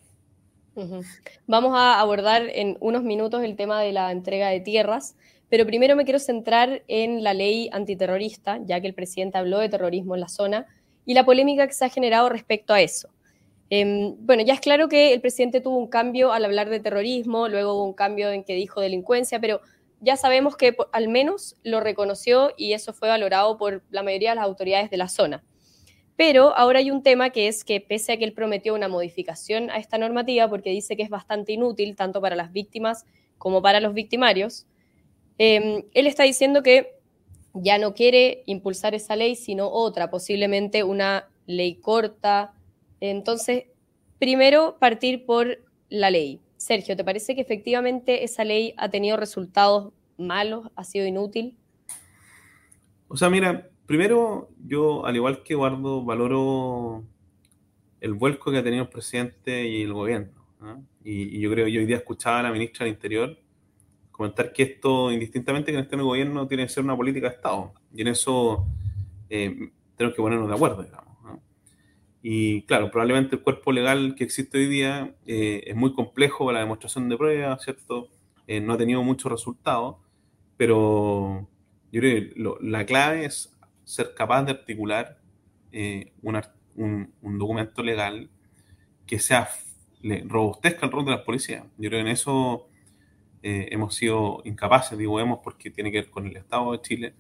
Vamos 1.47 1.73
a 1.75 1.99
abordar 1.99 2.43
en 2.53 2.77
unos 2.81 3.03
minutos 3.03 3.43
el 3.43 3.57
tema 3.57 3.81
de 3.81 3.93
la 3.93 4.13
entrega 4.13 4.49
de 4.49 4.61
tierras, 4.61 5.17
pero 5.49 5.65
primero 5.65 5.97
me 5.97 6.05
quiero 6.05 6.19
centrar 6.19 6.83
en 6.89 7.25
la 7.25 7.33
ley 7.33 7.71
antiterrorista, 7.73 8.61
ya 8.67 8.83
que 8.83 8.87
el 8.87 8.93
presidente 8.93 9.39
habló 9.39 9.59
de 9.59 9.71
terrorismo 9.71 10.15
en 10.15 10.21
la 10.21 10.29
zona 10.29 10.67
y 11.07 11.15
la 11.15 11.25
polémica 11.25 11.67
que 11.67 11.73
se 11.73 11.87
ha 11.87 11.89
generado 11.89 12.29
respecto 12.29 12.75
a 12.75 12.83
eso. 12.83 13.09
Em, 13.69 14.15
bueno, 14.21 14.43
ya 14.45 14.55
es 14.55 14.61
claro 14.61 14.89
que 14.89 15.13
el 15.13 15.21
presidente 15.21 15.61
tuvo 15.61 15.77
un 15.77 15.89
cambio 15.89 16.33
al 16.33 16.45
hablar 16.45 16.71
de 16.71 16.81
terrorismo, 16.81 17.49
luego 17.49 17.75
hubo 17.75 17.85
un 17.85 17.95
cambio 17.95 18.31
en 18.31 18.45
que 18.45 18.55
dijo 18.55 18.81
delincuencia, 18.81 19.41
pero 19.41 19.61
ya 20.01 20.17
sabemos 20.17 20.57
que 20.57 20.77
al 20.93 21.09
menos 21.09 21.57
lo 21.65 21.81
reconoció 21.81 22.53
y 22.57 22.75
eso 22.75 22.93
fue 22.93 23.09
valorado 23.09 23.57
por 23.57 23.83
la 23.91 24.03
mayoría 24.03 24.31
de 24.31 24.37
las 24.37 24.45
autoridades 24.45 24.91
de 24.91 24.97
la 24.99 25.09
zona. 25.09 25.43
Pero 26.17 26.57
ahora 26.57 26.79
hay 26.79 26.91
un 26.91 27.03
tema 27.03 27.31
que 27.31 27.49
es 27.49 27.65
que 27.65 27.81
pese 27.81 28.13
a 28.13 28.17
que 28.17 28.25
él 28.25 28.33
prometió 28.33 28.75
una 28.75 28.89
modificación 28.89 29.71
a 29.71 29.77
esta 29.79 29.99
normativa, 29.99 30.49
porque 30.49 30.71
dice 30.71 30.97
que 30.97 31.03
es 31.03 31.11
bastante 31.11 31.53
inútil 31.53 31.97
tanto 31.97 32.21
para 32.21 32.37
las 32.37 32.53
víctimas 32.53 33.05
como 33.37 33.61
para 33.61 33.81
los 33.81 33.93
victimarios, 33.93 34.67
em, 35.39 35.85
él 35.93 36.07
está 36.07 36.23
diciendo 36.23 36.63
que 36.63 36.97
ya 37.53 37.79
no 37.79 37.95
quiere 37.95 38.43
impulsar 38.47 38.95
esa 38.95 39.17
ley, 39.17 39.35
sino 39.37 39.69
otra, 39.71 40.11
posiblemente 40.11 40.85
una 40.85 41.29
ley 41.47 41.77
corta. 41.77 42.53
Entonces, 43.01 43.65
primero 44.19 44.77
partir 44.79 45.25
por 45.27 45.59
la 45.89 46.11
ley. 46.11 46.41
Sergio, 46.57 46.97
¿te 46.97 47.05
parece 47.05 47.35
que 47.35 47.43
efectivamente 47.43 48.25
esa 48.25 48.45
ley 48.45 48.75
ha 48.77 48.89
tenido 48.89 49.17
resultados 49.17 49.93
malos, 50.17 50.71
ha 50.75 50.85
sido 50.85 51.07
inútil? 51.07 51.57
O 53.09 53.17
sea, 53.17 53.31
mira, 53.31 53.69
primero 53.87 54.49
yo, 54.65 55.07
al 55.07 55.17
igual 55.17 55.43
que 55.43 55.53
Eduardo, 55.53 56.03
valoro 56.03 57.05
el 58.01 58.15
vuelco 58.15 58.51
que 58.51 58.59
ha 58.59 58.65
tenido 58.65 58.85
el 58.85 58.89
presidente 58.89 59.67
y 59.67 59.83
el 59.83 59.93
gobierno. 59.93 60.33
Y, 61.05 61.39
yo 61.39 61.51
creo, 61.51 61.69
yo 61.69 61.81
hoy 61.81 61.87
día 61.87 61.97
escuchaba 61.97 62.41
a 62.41 62.43
la 62.43 62.51
ministra 62.51 62.85
del 62.85 62.95
Interior 62.95 63.39
comentar 64.11 64.53
que 64.53 64.63
esto, 64.63 65.13
indistintamente 65.13 65.71
que 65.71 65.79
esté 65.79 65.95
en 65.95 66.01
el 66.01 66.07
gobierno, 66.07 66.49
tiene 66.49 66.65
que 66.65 66.71
ser 66.71 66.83
una 66.83 66.97
política 66.97 67.29
de 67.29 67.35
Estado. 67.35 67.75
Y 67.95 68.01
en 68.01 68.09
eso 68.09 68.67
eh, 69.29 69.71
tenemos 69.95 70.17
que 70.17 70.23
ponernos 70.23 70.49
de 70.49 70.55
acuerdo, 70.55 70.83
digamos. 70.83 71.06
Y 72.29 72.63
claro, 72.63 72.91
probablemente 72.91 73.37
el 73.37 73.43
cuerpo 73.43 73.71
legal 73.71 74.17
que 74.17 74.25
existe 74.25 74.59
hoy 74.59 74.67
día 74.67 75.15
eh, 75.27 75.63
es 75.65 75.77
muy 75.77 75.95
complejo 75.95 76.45
para 76.45 76.55
la 76.59 76.65
demostración 76.65 77.09
de 77.09 77.17
pruebas, 77.17 77.63
¿cierto? 77.63 78.09
Eh, 78.49 78.61
no 78.61 78.73
ha 78.73 78.77
tenido 78.77 79.01
muchos 79.05 79.31
resultados, 79.31 79.99
pero 80.57 81.49
yo 81.93 82.01
creo 82.01 82.35
que 82.35 82.59
la 82.63 82.85
clave 82.85 83.27
es 83.27 83.57
ser 83.85 84.13
capaz 84.17 84.43
de 84.43 84.51
articular 84.51 85.21
eh, 85.71 86.11
un, 86.21 87.39
documento 87.39 87.85
legal 87.85 88.29
que 89.07 89.21
sea 89.21 89.49
robustezca 90.25 90.87
el 90.87 90.91
rol 90.91 91.05
de 91.05 91.13
las 91.13 91.21
policías. 91.21 91.63
Yo 91.79 91.89
creo 91.91 92.03
que 92.03 92.09
en 92.09 92.09
eso 92.09 92.67
hemos 93.41 93.95
sido 93.95 94.43
incapaces, 94.45 94.99
digo 94.99 95.21
hemos 95.21 95.39
porque 95.45 95.71
tiene 95.71 95.93
que 95.93 95.99
ver 96.01 96.11
con 96.11 96.27
el 96.27 96.37
Estado 96.37 96.73
de 96.73 96.83
Chile, 96.83 97.15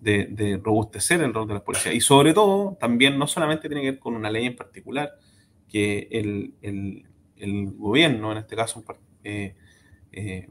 de, 0.00 0.60
robustecer 0.62 1.20
el 1.22 1.34
rol 1.34 1.48
de 1.48 1.54
la 1.54 1.64
policía. 1.64 1.92
Y 1.92 2.00
sobre 2.00 2.32
todo, 2.34 2.76
también 2.80 3.18
no 3.18 3.26
solamente 3.26 3.68
tiene 3.68 3.82
que 3.82 3.90
ver 3.92 4.00
con 4.00 4.14
una 4.14 4.30
ley 4.30 4.46
en 4.46 4.56
particular, 4.56 5.12
que 5.68 6.08
el, 6.10 6.54
el, 6.62 7.72
gobierno, 7.72 8.32
en 8.32 8.38
este 8.38 8.56
caso, 8.56 8.84
eh, 9.22 9.54
eh, 10.12 10.48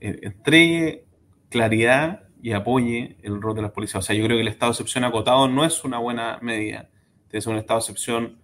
entregue 0.00 1.04
claridad 1.50 2.24
y 2.42 2.52
apoye 2.52 3.16
el 3.22 3.40
rol 3.40 3.54
de 3.54 3.62
las 3.62 3.72
policías. 3.72 4.04
O 4.04 4.06
sea, 4.06 4.16
yo 4.16 4.24
creo 4.24 4.36
que 4.36 4.42
el 4.42 4.48
estado 4.48 4.72
de 4.72 4.74
excepción 4.74 5.04
acotado 5.04 5.48
no 5.48 5.64
es 5.64 5.84
una 5.84 5.98
buena 5.98 6.38
medida. 6.40 6.88
Ser 7.30 7.48
un 7.48 7.58
estado 7.58 7.78
de 7.78 7.82
excepción 7.82 8.40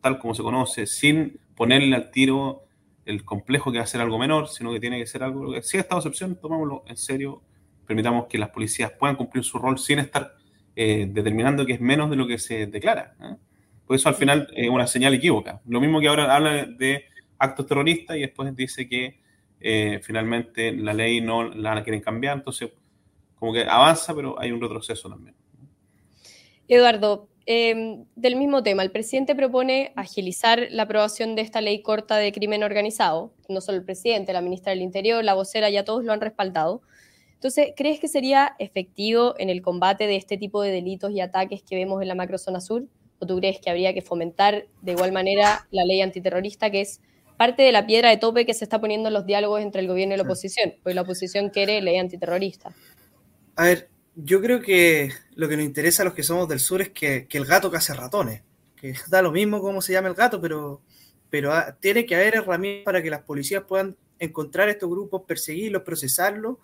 tal 0.00 0.18
como 0.18 0.34
se 0.34 0.42
conoce, 0.42 0.86
sin 0.86 1.38
ponerle 1.54 1.94
al 1.94 2.10
tiro 2.10 2.64
el 3.04 3.24
complejo 3.24 3.70
que 3.70 3.78
va 3.78 3.84
a 3.84 3.86
ser 3.86 4.00
algo 4.00 4.18
menor, 4.18 4.48
sino 4.48 4.72
que 4.72 4.80
tiene 4.80 4.98
que 4.98 5.06
ser 5.06 5.22
algo 5.22 5.52
que 5.52 5.62
si 5.62 5.76
es 5.76 5.84
estado 5.84 6.00
de 6.00 6.08
excepción, 6.08 6.36
tomámoslo 6.36 6.84
en 6.86 6.96
serio 6.96 7.42
permitamos 7.88 8.26
que 8.26 8.38
las 8.38 8.50
policías 8.50 8.92
puedan 8.92 9.16
cumplir 9.16 9.42
su 9.42 9.58
rol 9.58 9.78
sin 9.78 9.98
estar 9.98 10.34
eh, 10.76 11.08
determinando 11.10 11.64
que 11.66 11.72
es 11.72 11.80
menos 11.80 12.10
de 12.10 12.16
lo 12.16 12.26
que 12.26 12.38
se 12.38 12.66
declara. 12.66 13.14
¿eh? 13.20 13.34
Por 13.86 13.96
eso 13.96 14.10
al 14.10 14.14
final 14.14 14.46
es 14.54 14.68
una 14.68 14.86
señal 14.86 15.14
equívoca. 15.14 15.62
Lo 15.66 15.80
mismo 15.80 15.98
que 15.98 16.08
ahora 16.08 16.36
habla 16.36 16.66
de 16.66 17.06
actos 17.38 17.66
terroristas 17.66 18.16
y 18.18 18.20
después 18.20 18.54
dice 18.54 18.86
que 18.86 19.18
eh, 19.60 20.00
finalmente 20.02 20.70
la 20.72 20.92
ley 20.92 21.22
no 21.22 21.48
la 21.48 21.82
quieren 21.82 22.02
cambiar. 22.02 22.36
Entonces, 22.36 22.70
como 23.36 23.54
que 23.54 23.62
avanza, 23.62 24.14
pero 24.14 24.38
hay 24.38 24.52
un 24.52 24.60
retroceso 24.60 25.08
también. 25.08 25.34
Eduardo, 26.68 27.30
em, 27.46 28.04
del 28.14 28.36
mismo 28.36 28.62
tema, 28.62 28.82
el 28.82 28.90
presidente 28.90 29.34
propone 29.34 29.92
agilizar 29.96 30.68
la 30.70 30.82
aprobación 30.82 31.34
de 31.34 31.42
esta 31.42 31.62
ley 31.62 31.80
corta 31.80 32.18
de 32.18 32.30
crimen 32.32 32.62
organizado. 32.62 33.32
No 33.48 33.62
solo 33.62 33.78
el 33.78 33.84
presidente, 33.84 34.34
la 34.34 34.42
ministra 34.42 34.70
del 34.70 34.82
Interior, 34.82 35.24
la 35.24 35.32
vocera, 35.32 35.70
ya 35.70 35.84
todos 35.84 36.04
lo 36.04 36.12
han 36.12 36.20
respaldado. 36.20 36.82
Entonces, 37.38 37.68
¿crees 37.76 38.00
que 38.00 38.08
sería 38.08 38.56
efectivo 38.58 39.36
en 39.38 39.48
el 39.48 39.62
combate 39.62 40.08
de 40.08 40.16
este 40.16 40.36
tipo 40.36 40.60
de 40.60 40.72
delitos 40.72 41.12
y 41.12 41.20
ataques 41.20 41.62
que 41.62 41.76
vemos 41.76 42.02
en 42.02 42.08
la 42.08 42.16
macrozona 42.16 42.60
sur? 42.60 42.88
¿O 43.20 43.26
tú 43.26 43.38
crees 43.38 43.60
que 43.60 43.70
habría 43.70 43.94
que 43.94 44.02
fomentar 44.02 44.66
de 44.82 44.92
igual 44.92 45.12
manera 45.12 45.64
la 45.70 45.84
ley 45.84 46.00
antiterrorista, 46.00 46.72
que 46.72 46.80
es 46.80 47.00
parte 47.36 47.62
de 47.62 47.70
la 47.70 47.86
piedra 47.86 48.10
de 48.10 48.16
tope 48.16 48.44
que 48.44 48.54
se 48.54 48.64
está 48.64 48.80
poniendo 48.80 49.06
en 49.06 49.14
los 49.14 49.24
diálogos 49.24 49.62
entre 49.62 49.82
el 49.82 49.86
gobierno 49.86 50.14
y 50.14 50.16
la 50.16 50.24
oposición? 50.24 50.74
Porque 50.82 50.96
la 50.96 51.02
oposición 51.02 51.50
quiere 51.50 51.80
ley 51.80 51.96
antiterrorista. 51.96 52.74
A 53.54 53.66
ver, 53.66 53.88
yo 54.16 54.42
creo 54.42 54.60
que 54.60 55.12
lo 55.36 55.48
que 55.48 55.56
nos 55.56 55.64
interesa 55.64 56.02
a 56.02 56.06
los 56.06 56.14
que 56.14 56.24
somos 56.24 56.48
del 56.48 56.58
sur 56.58 56.82
es 56.82 56.88
que, 56.88 57.28
el 57.30 57.44
gato 57.44 57.70
case 57.70 57.94
ratones. 57.94 58.42
Que 58.74 58.94
da 59.08 59.22
lo 59.22 59.30
mismo 59.30 59.60
cómo 59.60 59.80
se 59.80 59.92
llama 59.92 60.08
el 60.08 60.14
gato, 60.14 60.40
pero, 60.40 60.82
pero 61.30 61.52
ah, 61.52 61.76
tiene 61.78 62.04
que 62.04 62.16
haber 62.16 62.34
herramientas 62.34 62.84
para 62.84 63.00
que 63.00 63.10
las 63.10 63.22
policías 63.22 63.62
puedan 63.62 63.96
encontrar 64.18 64.68
estos 64.68 64.90
grupos, 64.90 65.22
perseguirlos, 65.24 65.82
procesarlos 65.82 66.56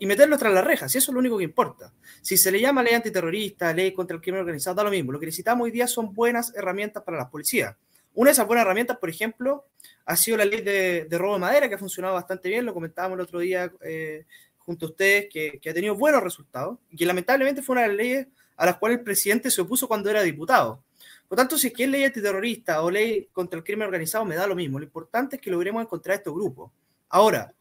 y 0.00 0.06
meterlos 0.06 0.38
tras 0.38 0.52
las 0.52 0.64
rejas, 0.64 0.94
y 0.94 0.98
eso 0.98 1.10
es 1.10 1.14
lo 1.14 1.20
único 1.20 1.36
que 1.36 1.44
importa. 1.44 1.92
Si 2.22 2.38
se 2.38 2.50
le 2.50 2.58
llama 2.58 2.82
ley 2.82 2.94
antiterrorista, 2.94 3.70
ley 3.74 3.92
contra 3.92 4.16
el 4.16 4.22
crimen 4.22 4.40
organizado, 4.40 4.74
da 4.74 4.84
lo 4.84 4.90
mismo. 4.90 5.12
Lo 5.12 5.20
que 5.20 5.26
necesitamos 5.26 5.66
hoy 5.66 5.70
día 5.70 5.86
son 5.86 6.14
buenas 6.14 6.54
herramientas 6.56 7.02
para 7.02 7.18
las 7.18 7.28
policías. 7.28 7.76
Una 8.14 8.30
de 8.30 8.32
esas 8.32 8.46
buenas 8.46 8.64
herramientas, 8.64 8.96
por 8.96 9.10
ejemplo, 9.10 9.66
ha 10.06 10.16
sido 10.16 10.38
la 10.38 10.46
ley 10.46 10.62
de, 10.62 11.06
robo 11.10 11.34
de 11.34 11.40
madera, 11.40 11.68
que 11.68 11.74
ha 11.74 11.78
funcionado 11.78 12.14
bastante 12.14 12.48
bien, 12.48 12.64
lo 12.64 12.72
comentábamos 12.72 13.16
el 13.16 13.24
otro 13.24 13.40
día 13.40 13.70
eh, 13.82 14.24
junto 14.56 14.86
a 14.86 14.88
ustedes, 14.88 15.28
que, 15.30 15.60
ha 15.68 15.74
tenido 15.74 15.94
buenos 15.94 16.22
resultados, 16.22 16.78
y 16.90 16.96
que 16.96 17.04
lamentablemente 17.04 17.60
fue 17.60 17.74
una 17.74 17.82
de 17.82 17.88
las 17.88 17.96
leyes 17.98 18.26
a 18.56 18.64
las 18.64 18.78
cuales 18.78 19.00
el 19.00 19.04
presidente 19.04 19.50
se 19.50 19.60
opuso 19.60 19.86
cuando 19.86 20.08
era 20.08 20.22
diputado. 20.22 20.82
Por 21.28 21.36
tanto, 21.36 21.58
si 21.58 21.66
es 21.66 21.74
que 21.74 21.84
es 21.84 21.90
ley 21.90 22.04
antiterrorista 22.04 22.80
o 22.82 22.90
ley 22.90 23.28
contra 23.32 23.58
el 23.58 23.64
crimen 23.64 23.86
organizado, 23.86 24.24
me 24.24 24.34
da 24.34 24.46
lo 24.46 24.56
mismo. 24.56 24.78
Lo 24.78 24.84
importante 24.86 25.36
es 25.36 25.42
que 25.42 25.50
logremos 25.50 25.82
encontrar 25.82 26.16
estos 26.16 26.32
grupos. 26.32 26.72
Ahora, 27.10 27.52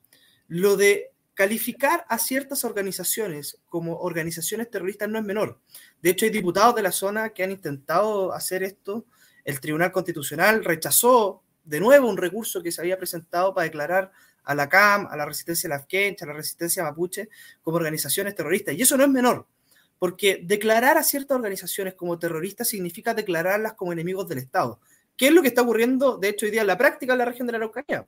lo 0.47 0.77
de 0.77 1.11
calificar 1.39 2.05
a 2.09 2.17
ciertas 2.17 2.65
organizaciones 2.65 3.59
como 3.69 3.95
organizaciones 3.99 4.69
terroristas 4.69 5.07
no 5.07 5.19
es 5.19 5.23
menor. 5.23 5.61
De 6.01 6.09
hecho, 6.09 6.25
hay 6.25 6.31
diputados 6.31 6.75
de 6.75 6.81
la 6.81 6.91
zona 6.91 7.29
que 7.29 7.43
han 7.43 7.51
intentado 7.51 8.33
hacer 8.33 8.61
esto. 8.61 9.05
El 9.45 9.61
Tribunal 9.61 9.93
Constitucional 9.93 10.65
rechazó 10.65 11.41
de 11.63 11.79
nuevo 11.79 12.09
un 12.09 12.17
recurso 12.17 12.61
que 12.61 12.73
se 12.73 12.81
había 12.81 12.97
presentado 12.97 13.53
para 13.53 13.63
declarar 13.63 14.11
a 14.43 14.53
la 14.53 14.67
CAM, 14.67 15.07
a 15.09 15.15
la 15.15 15.25
resistencia 15.25 15.69
Lafkench, 15.69 16.23
a 16.23 16.25
la 16.25 16.33
resistencia 16.33 16.83
Mapuche 16.83 17.29
como 17.61 17.77
organizaciones 17.77 18.35
terroristas. 18.35 18.75
Y 18.75 18.81
eso 18.81 18.97
no 18.97 19.05
es 19.05 19.09
menor, 19.09 19.47
porque 19.97 20.41
declarar 20.43 20.97
a 20.97 21.03
ciertas 21.03 21.35
organizaciones 21.35 21.93
como 21.93 22.19
terroristas 22.19 22.67
significa 22.67 23.13
declararlas 23.13 23.75
como 23.75 23.93
enemigos 23.93 24.27
del 24.27 24.39
Estado. 24.39 24.81
¿Qué 25.15 25.27
es 25.27 25.33
lo 25.33 25.41
que 25.41 25.47
está 25.47 25.61
ocurriendo, 25.61 26.17
de 26.17 26.27
hecho, 26.27 26.47
hoy 26.47 26.51
día 26.51 26.61
en 26.61 26.67
la 26.67 26.77
práctica 26.77 27.13
en 27.13 27.19
la 27.19 27.25
región 27.25 27.47
de 27.47 27.53
la 27.53 27.59
Araucanía? 27.59 28.05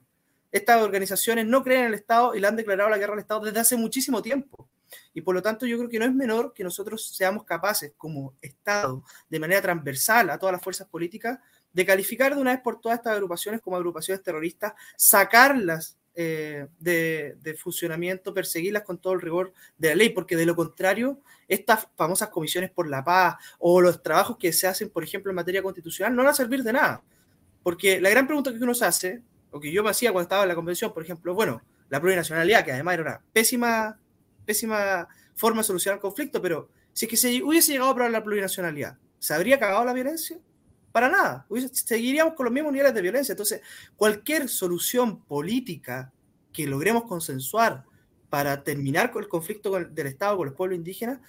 Estas 0.52 0.82
organizaciones 0.82 1.46
no 1.46 1.64
creen 1.64 1.80
en 1.80 1.86
el 1.88 1.94
Estado 1.94 2.34
y 2.34 2.40
le 2.40 2.46
han 2.46 2.56
declarado 2.56 2.90
la 2.90 2.98
guerra 2.98 3.14
al 3.14 3.20
Estado 3.20 3.40
desde 3.40 3.60
hace 3.60 3.76
muchísimo 3.76 4.22
tiempo. 4.22 4.68
Y 5.14 5.22
por 5.22 5.34
lo 5.34 5.42
tanto 5.42 5.66
yo 5.66 5.78
creo 5.78 5.88
que 5.88 5.98
no 5.98 6.04
es 6.04 6.14
menor 6.14 6.52
que 6.52 6.62
nosotros 6.62 7.14
seamos 7.16 7.44
capaces 7.44 7.94
como 7.96 8.34
Estado, 8.42 9.02
de 9.28 9.40
manera 9.40 9.62
transversal 9.62 10.30
a 10.30 10.38
todas 10.38 10.52
las 10.52 10.62
fuerzas 10.62 10.86
políticas, 10.86 11.38
de 11.72 11.86
calificar 11.86 12.34
de 12.34 12.40
una 12.40 12.52
vez 12.52 12.60
por 12.60 12.80
todas 12.80 12.98
estas 12.98 13.14
agrupaciones 13.14 13.62
como 13.62 13.76
agrupaciones 13.76 14.22
terroristas, 14.22 14.74
sacarlas 14.96 15.96
eh, 16.14 16.66
de, 16.78 17.36
de, 17.40 17.54
funcionamiento, 17.54 18.34
perseguirlas 18.34 18.82
con 18.82 18.98
todo 18.98 19.14
el 19.14 19.22
rigor 19.22 19.54
de 19.78 19.88
la 19.88 19.94
ley, 19.94 20.10
porque 20.10 20.36
de 20.36 20.44
lo 20.44 20.54
contrario, 20.54 21.22
estas 21.48 21.88
famosas 21.96 22.28
comisiones 22.28 22.70
por 22.70 22.86
la 22.86 23.02
paz 23.02 23.36
o 23.58 23.80
los 23.80 24.02
trabajos 24.02 24.36
que 24.36 24.52
se 24.52 24.66
hacen, 24.66 24.90
por 24.90 25.02
ejemplo, 25.02 25.30
en 25.30 25.36
materia 25.36 25.62
constitucional, 25.62 26.14
no 26.14 26.22
van 26.22 26.32
a 26.32 26.34
servir 26.34 26.62
de 26.62 26.74
nada. 26.74 27.02
Porque 27.62 27.98
la 27.98 28.10
gran 28.10 28.26
pregunta 28.26 28.52
que 28.52 28.62
uno 28.62 28.74
se 28.74 28.84
hace, 28.84 29.22
lo 29.52 29.60
que 29.60 29.70
yo 29.70 29.82
me 29.82 29.90
hacía 29.90 30.12
cuando 30.12 30.24
estaba 30.24 30.42
en 30.42 30.48
la 30.48 30.54
convención, 30.54 30.92
por 30.92 31.02
ejemplo, 31.02 31.34
bueno, 31.34 31.62
la 31.88 32.00
plurinacionalidad, 32.00 32.64
que 32.64 32.72
además 32.72 32.94
era 32.94 33.02
una 33.02 33.20
pésima, 33.32 33.98
pésima 34.46 35.06
forma 35.34 35.60
de 35.60 35.64
solucionar 35.64 35.96
el 35.98 36.00
conflicto, 36.00 36.40
pero 36.40 36.70
si 36.92 37.04
es 37.04 37.10
que 37.10 37.16
se 37.16 37.42
hubiese 37.42 37.72
llegado 37.72 37.90
a 37.90 37.94
probar 37.94 38.10
la 38.10 38.24
plurinacionalidad, 38.24 38.96
¿se 39.18 39.34
habría 39.34 39.56
acabado 39.56 39.84
la 39.84 39.92
violencia? 39.92 40.38
Para 40.90 41.08
nada, 41.08 41.46
seguiríamos 41.72 42.34
con 42.34 42.44
los 42.44 42.52
mismos 42.52 42.72
niveles 42.72 42.94
de 42.94 43.02
violencia. 43.02 43.32
Entonces, 43.32 43.62
cualquier 43.96 44.48
solución 44.48 45.22
política 45.22 46.12
que 46.52 46.66
logremos 46.66 47.04
consensuar 47.04 47.84
para 48.28 48.62
terminar 48.62 49.10
con 49.10 49.22
el 49.22 49.28
conflicto 49.28 49.70
del 49.72 50.06
Estado 50.06 50.36
con 50.36 50.46
los 50.46 50.54
pueblos 50.54 50.76
indígenas 50.76 51.20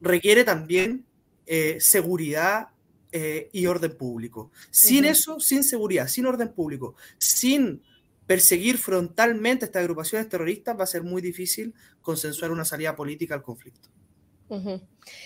requiere 0.00 0.44
también 0.44 1.04
eh, 1.46 1.76
seguridad 1.80 2.68
eh, 3.12 3.48
y 3.52 3.66
orden 3.66 3.96
público. 3.96 4.50
Sin 4.70 5.04
eso, 5.04 5.40
sin 5.40 5.64
seguridad, 5.64 6.08
sin 6.08 6.26
orden 6.26 6.52
público, 6.52 6.96
sin 7.18 7.82
perseguir 8.26 8.78
frontalmente 8.78 9.64
estas 9.64 9.80
agrupaciones 9.80 10.28
terroristas, 10.28 10.78
va 10.78 10.84
a 10.84 10.88
ser 10.88 11.02
muy 11.02 11.22
difícil 11.22 11.74
consensuar 12.02 12.50
una 12.50 12.64
salida 12.64 12.96
política 12.96 13.34
al 13.34 13.42
conflicto. 13.42 13.88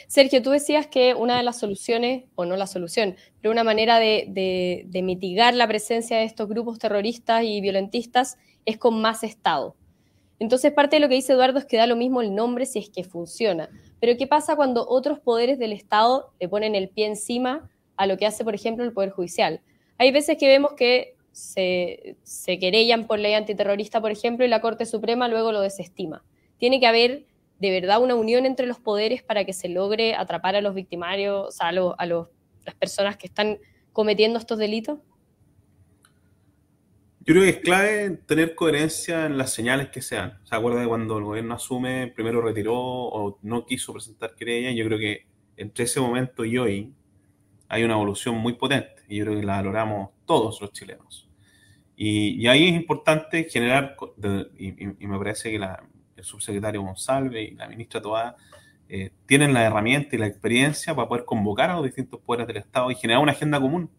Sergio, 0.07 0.43
tú 0.43 0.51
decías 0.51 0.87
que 0.87 1.15
una 1.15 1.37
de 1.37 1.43
las 1.43 1.59
soluciones, 1.59 2.25
o 2.37 2.47
no 2.47 2.57
la 2.57 2.67
solución, 2.67 3.17
pero 3.41 3.53
una 3.53 3.65
manera 3.65 3.99
de, 3.99 4.85
de, 4.87 5.03
mitigar 5.03 5.55
la 5.55 5.69
presencia 5.69 6.17
de 6.17 6.25
estos 6.25 6.49
grupos 6.49 6.79
terroristas 6.79 7.45
y 7.45 7.61
violentistas 7.61 8.39
es 8.65 8.79
con 8.79 9.01
más 9.01 9.23
Estado. 9.23 9.77
Entonces, 10.39 10.73
parte 10.73 10.97
de 10.97 11.01
lo 11.01 11.09
que 11.09 11.17
dice 11.17 11.35
Eduardo 11.35 11.59
es 11.59 11.67
que 11.67 11.77
da 11.77 11.87
lo 11.87 11.97
mismo 11.97 12.23
el 12.23 12.35
nombre 12.35 12.65
si 12.65 12.79
es 12.79 12.89
que 12.89 13.05
funciona. 13.05 13.69
Pero, 14.00 14.16
¿qué 14.16 14.26
pasa 14.26 14.57
cuando 14.57 14.88
otros 14.88 15.19
poderes 15.21 15.59
del 15.59 15.73
Estado 15.73 16.33
le 16.40 16.49
ponen 16.49 16.75
el 16.75 16.88
pie 16.88 17.07
encima 17.07 17.71
a 18.00 18.07
lo 18.07 18.16
que 18.16 18.25
hace, 18.25 18.45
por 18.45 18.54
ejemplo, 18.54 18.83
el 18.83 18.95
Poder 18.95 19.11
Judicial. 19.11 19.61
Hay 19.99 20.11
veces 20.11 20.38
que 20.38 20.49
vemos 20.49 20.73
que 20.73 21.16
se, 21.33 22.16
querellan 22.59 23.07
por 23.07 23.19
ley 23.19 23.35
antiterrorista, 23.35 24.00
por 24.00 24.11
ejemplo, 24.11 24.42
y 24.42 24.49
la 24.49 24.62
Corte 24.62 24.87
Suprema 24.87 25.28
luego 25.28 25.52
lo 25.52 25.61
desestima. 25.61 26.25
Tiene 26.57 26.80
que 26.80 26.87
haber 26.87 27.26
de 27.59 27.71
verdad 27.71 28.02
una 28.02 28.14
unión 28.14 28.47
entre 28.47 28.66
los 28.66 28.78
poderes 28.78 29.23
para 29.23 29.45
que 29.45 29.52
se 29.52 29.69
logre 29.69 30.14
atrapar 30.14 30.57
a 30.57 30.62
los 30.62 30.75
victimarios, 30.75 31.49
o 31.49 31.50
sea, 31.50 31.69
a, 31.69 32.07
las 32.07 32.75
personas 32.78 33.19
que 33.19 33.26
están 33.26 33.59
cometiendo 33.92 34.38
estos 34.38 34.57
delitos? 34.57 35.00
Yo 37.21 37.35
creo 37.35 37.43
que 37.43 37.50
es 37.50 37.57
clave 37.59 38.11
tener 38.27 38.55
coherencia 38.55 39.27
en 39.27 39.37
las 39.37 39.53
señales 39.53 39.91
que 39.91 40.00
sean. 40.00 40.39
¿Se 40.45 40.57
acuerda 40.57 40.81
de 40.81 40.89
cuando 40.89 41.19
el 41.19 41.25
gobierno 41.25 41.55
asume, 41.55 42.07
primero 42.09 42.41
retiró 42.41 42.75
o 42.77 43.39
no 43.43 43.67
quiso 43.67 43.93
presentar 43.93 44.35
querella? 44.35 44.71
Yo 44.71 44.87
creo 44.87 44.99
que 44.99 45.27
entre 45.59 45.85
ese 45.85 46.00
momento 46.00 46.47
y 46.47 46.57
hoy, 46.57 46.95
hay 47.69 47.85
una 47.85 47.95
evolución 47.95 48.37
muy 48.39 48.55
potente 48.55 49.03
y 49.07 49.19
yo 49.19 49.27
creo 49.27 49.39
que 49.39 49.47
la 49.47 49.57
valoramos 49.57 50.11
todos 50.25 50.61
los 50.62 50.73
chilenos. 50.73 51.29
Y, 51.95 52.47
ahí 52.47 52.69
es 52.69 52.75
importante 52.75 53.45
generar, 53.45 53.95
y, 54.59 54.73
me 55.07 55.19
parece 55.19 55.50
que 55.50 55.57
el 55.57 56.25
subsecretario 56.25 56.81
González 56.81 57.50
y 57.53 57.55
la 57.55 57.69
ministra 57.69 58.00
Toada 58.00 58.37
eh, 58.89 59.11
tienen 59.27 59.53
la 59.53 59.65
herramienta 59.65 60.17
y 60.17 60.19
la 60.19 60.27
experiencia 60.27 60.95
para 60.95 61.07
poder 61.07 61.27
convocar 61.27 61.69
a 61.69 61.75
los 61.75 61.85
distintos 61.85 62.19
poderes 62.21 62.47
del 62.47 62.57
Estado 62.57 62.91
y 62.91 62.95
generar 62.95 63.23
una 63.23 63.33
agenda 63.33 63.61
común. 63.61 63.91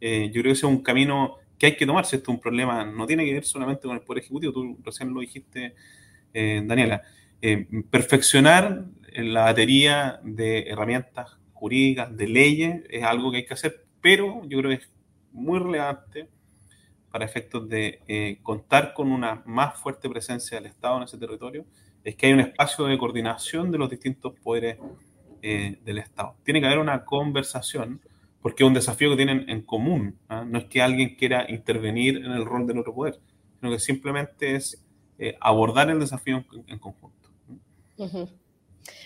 Eh, 0.00 0.26
yo 0.26 0.34
creo 0.34 0.44
que 0.44 0.50
ese 0.50 0.66
es 0.66 0.72
un 0.72 0.82
camino 0.82 1.38
que 1.58 1.66
hay 1.66 1.76
que 1.76 1.86
tomarse. 1.86 2.16
Esto 2.16 2.30
es 2.30 2.36
un 2.36 2.40
problema, 2.40 2.84
no 2.84 3.06
tiene 3.06 3.24
que 3.24 3.34
ver 3.34 3.44
solamente 3.44 3.82
con 3.86 3.96
el 3.96 4.02
Poder 4.02 4.22
Ejecutivo, 4.22 4.52
tú 4.52 4.78
recién 4.84 5.12
lo 5.12 5.20
dijiste, 5.20 5.74
eh, 6.32 6.62
Daniela. 6.64 7.02
perfeccionar 7.90 8.84
la 9.14 9.42
batería 9.44 10.20
de 10.22 10.68
herramientas 10.68 11.38
jurídicas, 11.52 12.16
de 12.16 12.28
leyes, 12.28 12.82
es 12.88 13.02
algo 13.02 13.30
que 13.30 13.38
hay 13.38 13.46
que 13.46 13.54
hacer, 13.54 13.84
pero 14.00 14.42
yo 14.46 14.58
creo 14.58 14.70
que 14.70 14.84
es 14.84 14.90
muy 15.32 15.58
relevante 15.58 16.28
para 17.10 17.24
efectos 17.24 17.68
de 17.68 18.00
eh, 18.06 18.38
contar 18.42 18.94
con 18.94 19.10
una 19.10 19.42
más 19.46 19.78
fuerte 19.78 20.08
presencia 20.08 20.58
del 20.58 20.66
Estado 20.66 20.98
en 20.98 21.04
ese 21.04 21.18
territorio, 21.18 21.64
es 22.04 22.14
que 22.16 22.26
hay 22.26 22.32
un 22.32 22.40
espacio 22.40 22.84
de 22.84 22.98
coordinación 22.98 23.70
de 23.70 23.78
los 23.78 23.90
distintos 23.90 24.34
poderes 24.40 24.78
eh, 25.42 25.78
del 25.84 25.98
Estado. 25.98 26.36
Tiene 26.44 26.60
que 26.60 26.66
haber 26.66 26.78
una 26.78 27.04
conversación, 27.04 28.00
porque 28.42 28.62
es 28.62 28.68
un 28.68 28.74
desafío 28.74 29.10
que 29.10 29.16
tienen 29.16 29.48
en 29.48 29.62
común. 29.62 30.18
¿ah? 30.28 30.44
No 30.44 30.58
es 30.58 30.64
que 30.64 30.82
alguien 30.82 31.16
quiera 31.16 31.50
intervenir 31.50 32.18
en 32.18 32.32
el 32.32 32.44
rol 32.44 32.66
del 32.66 32.78
otro 32.78 32.94
poder, 32.94 33.18
sino 33.58 33.72
que 33.72 33.78
simplemente 33.78 34.54
es 34.54 34.84
eh, 35.18 35.36
abordar 35.40 35.90
el 35.90 36.00
desafío 36.00 36.44
en, 36.66 36.78
conjunto. 36.78 37.28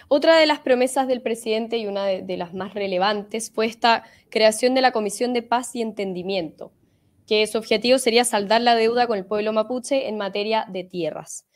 Otra 0.09 0.39
de 0.39 0.47
las 0.47 0.61
promesas 0.61 1.09
del 1.09 1.23
presidente 1.23 1.79
y 1.79 1.87
una 1.87 2.05
de, 2.05 2.37
las 2.37 2.53
más 2.53 2.75
relevantes 2.75 3.51
fue 3.51 3.67
esta 3.67 4.05
creación 4.29 4.75
de 4.75 4.83
la 4.83 4.93
Comisión 4.93 5.33
de 5.33 5.43
Paz 5.43 5.75
y 5.75 5.81
Entendimiento, 5.81 6.71
que 7.27 7.47
su 7.47 7.57
objetivo 7.57 7.97
sería 7.99 8.25
saldar 8.25 8.61
la 8.61 8.75
deuda 8.75 9.07
con 9.07 9.17
el 9.17 9.25
pueblo 9.25 9.55
mapuche 9.55 10.09
en 10.09 10.19
materia 10.19 10.67
de 10.69 10.85
tierras. 10.85 11.47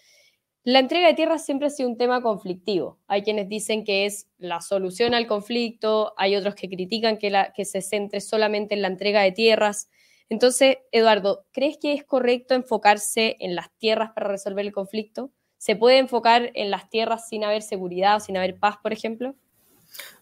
La 0.67 0.81
entrega 0.81 1.07
de 1.07 1.15
tierras 1.15 1.45
siempre 1.45 1.69
ha 1.69 1.71
sido 1.71 1.89
un 1.89 1.97
tema 1.97 2.21
conflictivo. 2.23 2.99
Hay 3.07 3.23
quienes 3.23 3.49
dicen 3.49 3.85
que 3.85 4.05
es 4.05 4.27
la 4.37 4.61
solución 4.61 5.15
al 5.15 5.29
conflicto, 5.29 6.13
hay 6.17 6.35
otros 6.35 6.57
que 6.57 6.69
critican 6.69 7.19
que, 7.19 7.33
que 7.55 7.65
se 7.65 7.83
centre 7.83 8.21
solamente 8.21 8.75
en 8.75 8.83
la 8.83 8.89
entrega 8.89 9.23
de 9.23 9.31
tierras. 9.31 9.89
Entonces, 10.29 10.79
Eduardo, 10.91 11.47
¿crees 11.53 11.79
que 11.81 11.93
es 11.93 12.03
correcto 12.03 12.57
enfocarse 12.57 13.37
en 13.39 13.55
las 13.55 13.71
tierras 13.79 14.11
para 14.13 14.27
resolver 14.27 14.67
el 14.67 14.73
conflicto? 14.73 15.31
¿Se 15.57 15.77
puede 15.77 15.99
enfocar 15.99 16.51
en 16.55 16.73
las 16.73 16.91
tierras 16.91 17.29
sin 17.29 17.45
haber 17.45 17.63
seguridad 17.63 18.17
o 18.17 18.21
sin 18.21 18.37
haber 18.37 18.59
paz, 18.59 18.75
por 18.83 18.93
ejemplo? 18.93 19.37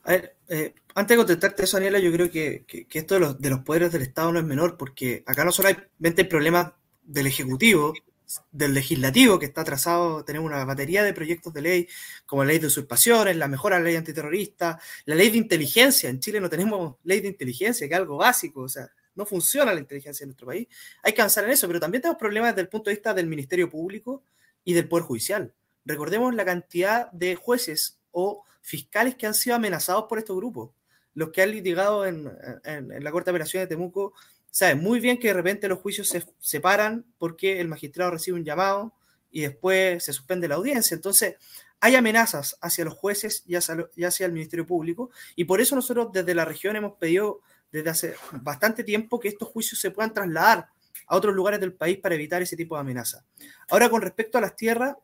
A 0.02 0.10
ver, 0.10 0.36
eh, 0.50 0.74
antes 0.94 1.16
de 1.16 1.16
contestarte 1.16 1.64
eso, 1.64 1.78
Daniela, 1.78 2.00
yo 2.00 2.12
creo 2.12 2.30
que, 2.30 2.66
esto 2.92 3.14
de 3.14 3.20
los, 3.20 3.40
de 3.40 3.48
los, 3.48 3.60
poderes 3.60 3.92
del 3.92 4.02
Estado 4.02 4.30
no 4.30 4.40
es 4.40 4.44
menor, 4.44 4.76
porque 4.76 5.24
acá 5.24 5.42
no 5.42 5.52
solamente 5.52 6.20
hay 6.20 6.28
problemas 6.28 6.74
del 7.02 7.28
Ejecutivo, 7.28 7.94
del 8.50 8.74
legislativo 8.74 9.38
que 9.38 9.46
está 9.46 9.64
trazado, 9.64 10.24
tenemos 10.24 10.48
una 10.48 10.64
batería 10.64 11.02
de 11.02 11.12
proyectos 11.12 11.52
de 11.52 11.62
ley, 11.62 11.88
como 12.26 12.42
la 12.42 12.48
ley 12.48 12.58
de 12.58 12.68
usurpaciones, 12.68 13.36
la 13.36 13.48
mejora 13.48 13.76
de 13.76 13.82
la 13.82 13.88
ley 13.88 13.96
antiterrorista, 13.96 14.80
la 15.04 15.14
ley 15.14 15.30
de 15.30 15.38
inteligencia. 15.38 16.08
En 16.08 16.20
Chile 16.20 16.40
no 16.40 16.48
tenemos 16.48 16.96
ley 17.04 17.20
de 17.20 17.28
inteligencia, 17.28 17.86
que 17.86 17.94
es 17.94 18.00
algo 18.00 18.16
básico, 18.16 18.62
o 18.62 18.68
sea, 18.68 18.88
no 19.14 19.26
funciona 19.26 19.72
la 19.72 19.80
inteligencia 19.80 20.24
en 20.24 20.28
nuestro 20.30 20.46
país. 20.46 20.66
Hay 21.02 21.12
que 21.12 21.20
avanzar 21.20 21.44
en 21.44 21.50
eso, 21.50 21.66
pero 21.66 21.80
también 21.80 22.02
tenemos 22.02 22.18
problemas 22.18 22.52
desde 22.52 22.62
el 22.62 22.68
punto 22.68 22.90
de 22.90 22.96
vista 22.96 23.14
del 23.14 23.26
Ministerio 23.26 23.70
Público 23.70 24.22
y 24.64 24.72
del 24.72 24.88
Poder 24.88 25.04
Judicial. 25.04 25.52
Recordemos 25.84 26.34
la 26.34 26.44
cantidad 26.44 27.10
de 27.12 27.36
jueces 27.36 27.98
o 28.10 28.44
fiscales 28.60 29.14
que 29.14 29.26
han 29.26 29.34
sido 29.34 29.56
amenazados 29.56 30.06
por 30.08 30.18
estos 30.18 30.36
grupos. 30.36 30.70
Los 31.14 31.30
que 31.30 31.42
han 31.42 31.52
litigado 31.52 32.06
en, 32.06 32.28
en 32.64 33.04
la 33.04 33.12
Corte 33.12 33.26
de 33.26 33.32
Operaciones 33.36 33.68
de 33.68 33.76
Temuco 33.76 34.14
saben 34.54 34.80
muy 34.80 35.00
bien 35.00 35.18
que 35.18 35.26
de 35.26 35.34
repente 35.34 35.66
los 35.66 35.80
juicios 35.80 36.08
se 36.08 36.24
separan 36.38 37.04
porque 37.18 37.60
el 37.60 37.66
magistrado 37.66 38.12
recibe 38.12 38.36
un 38.36 38.44
llamado 38.44 38.94
y 39.28 39.40
después 39.40 40.04
se 40.04 40.12
suspende 40.12 40.46
la 40.46 40.54
audiencia. 40.54 40.94
Entonces, 40.94 41.34
hay 41.80 41.96
amenazas 41.96 42.56
hacia 42.60 42.84
los 42.84 42.94
jueces 42.94 43.42
y 43.48 43.56
hacia, 43.56 44.26
el 44.26 44.32
Ministerio 44.32 44.64
Público, 44.64 45.10
y 45.34 45.42
por 45.42 45.60
eso 45.60 45.74
nosotros 45.74 46.10
desde 46.12 46.36
la 46.36 46.44
región 46.44 46.76
hemos 46.76 46.92
pedido 46.92 47.40
desde 47.72 47.90
hace 47.90 48.14
bastante 48.42 48.84
tiempo 48.84 49.18
que 49.18 49.26
estos 49.26 49.48
juicios 49.48 49.80
se 49.80 49.90
puedan 49.90 50.14
trasladar 50.14 50.68
a 51.08 51.16
otros 51.16 51.34
lugares 51.34 51.58
del 51.58 51.72
país 51.72 51.98
para 51.98 52.14
evitar 52.14 52.40
ese 52.40 52.56
tipo 52.56 52.76
de 52.76 52.82
amenazas. 52.82 53.24
Ahora, 53.68 53.90
con 53.90 54.02
respecto 54.02 54.38
a 54.38 54.40
las 54.40 54.54
tierras, 54.54 54.94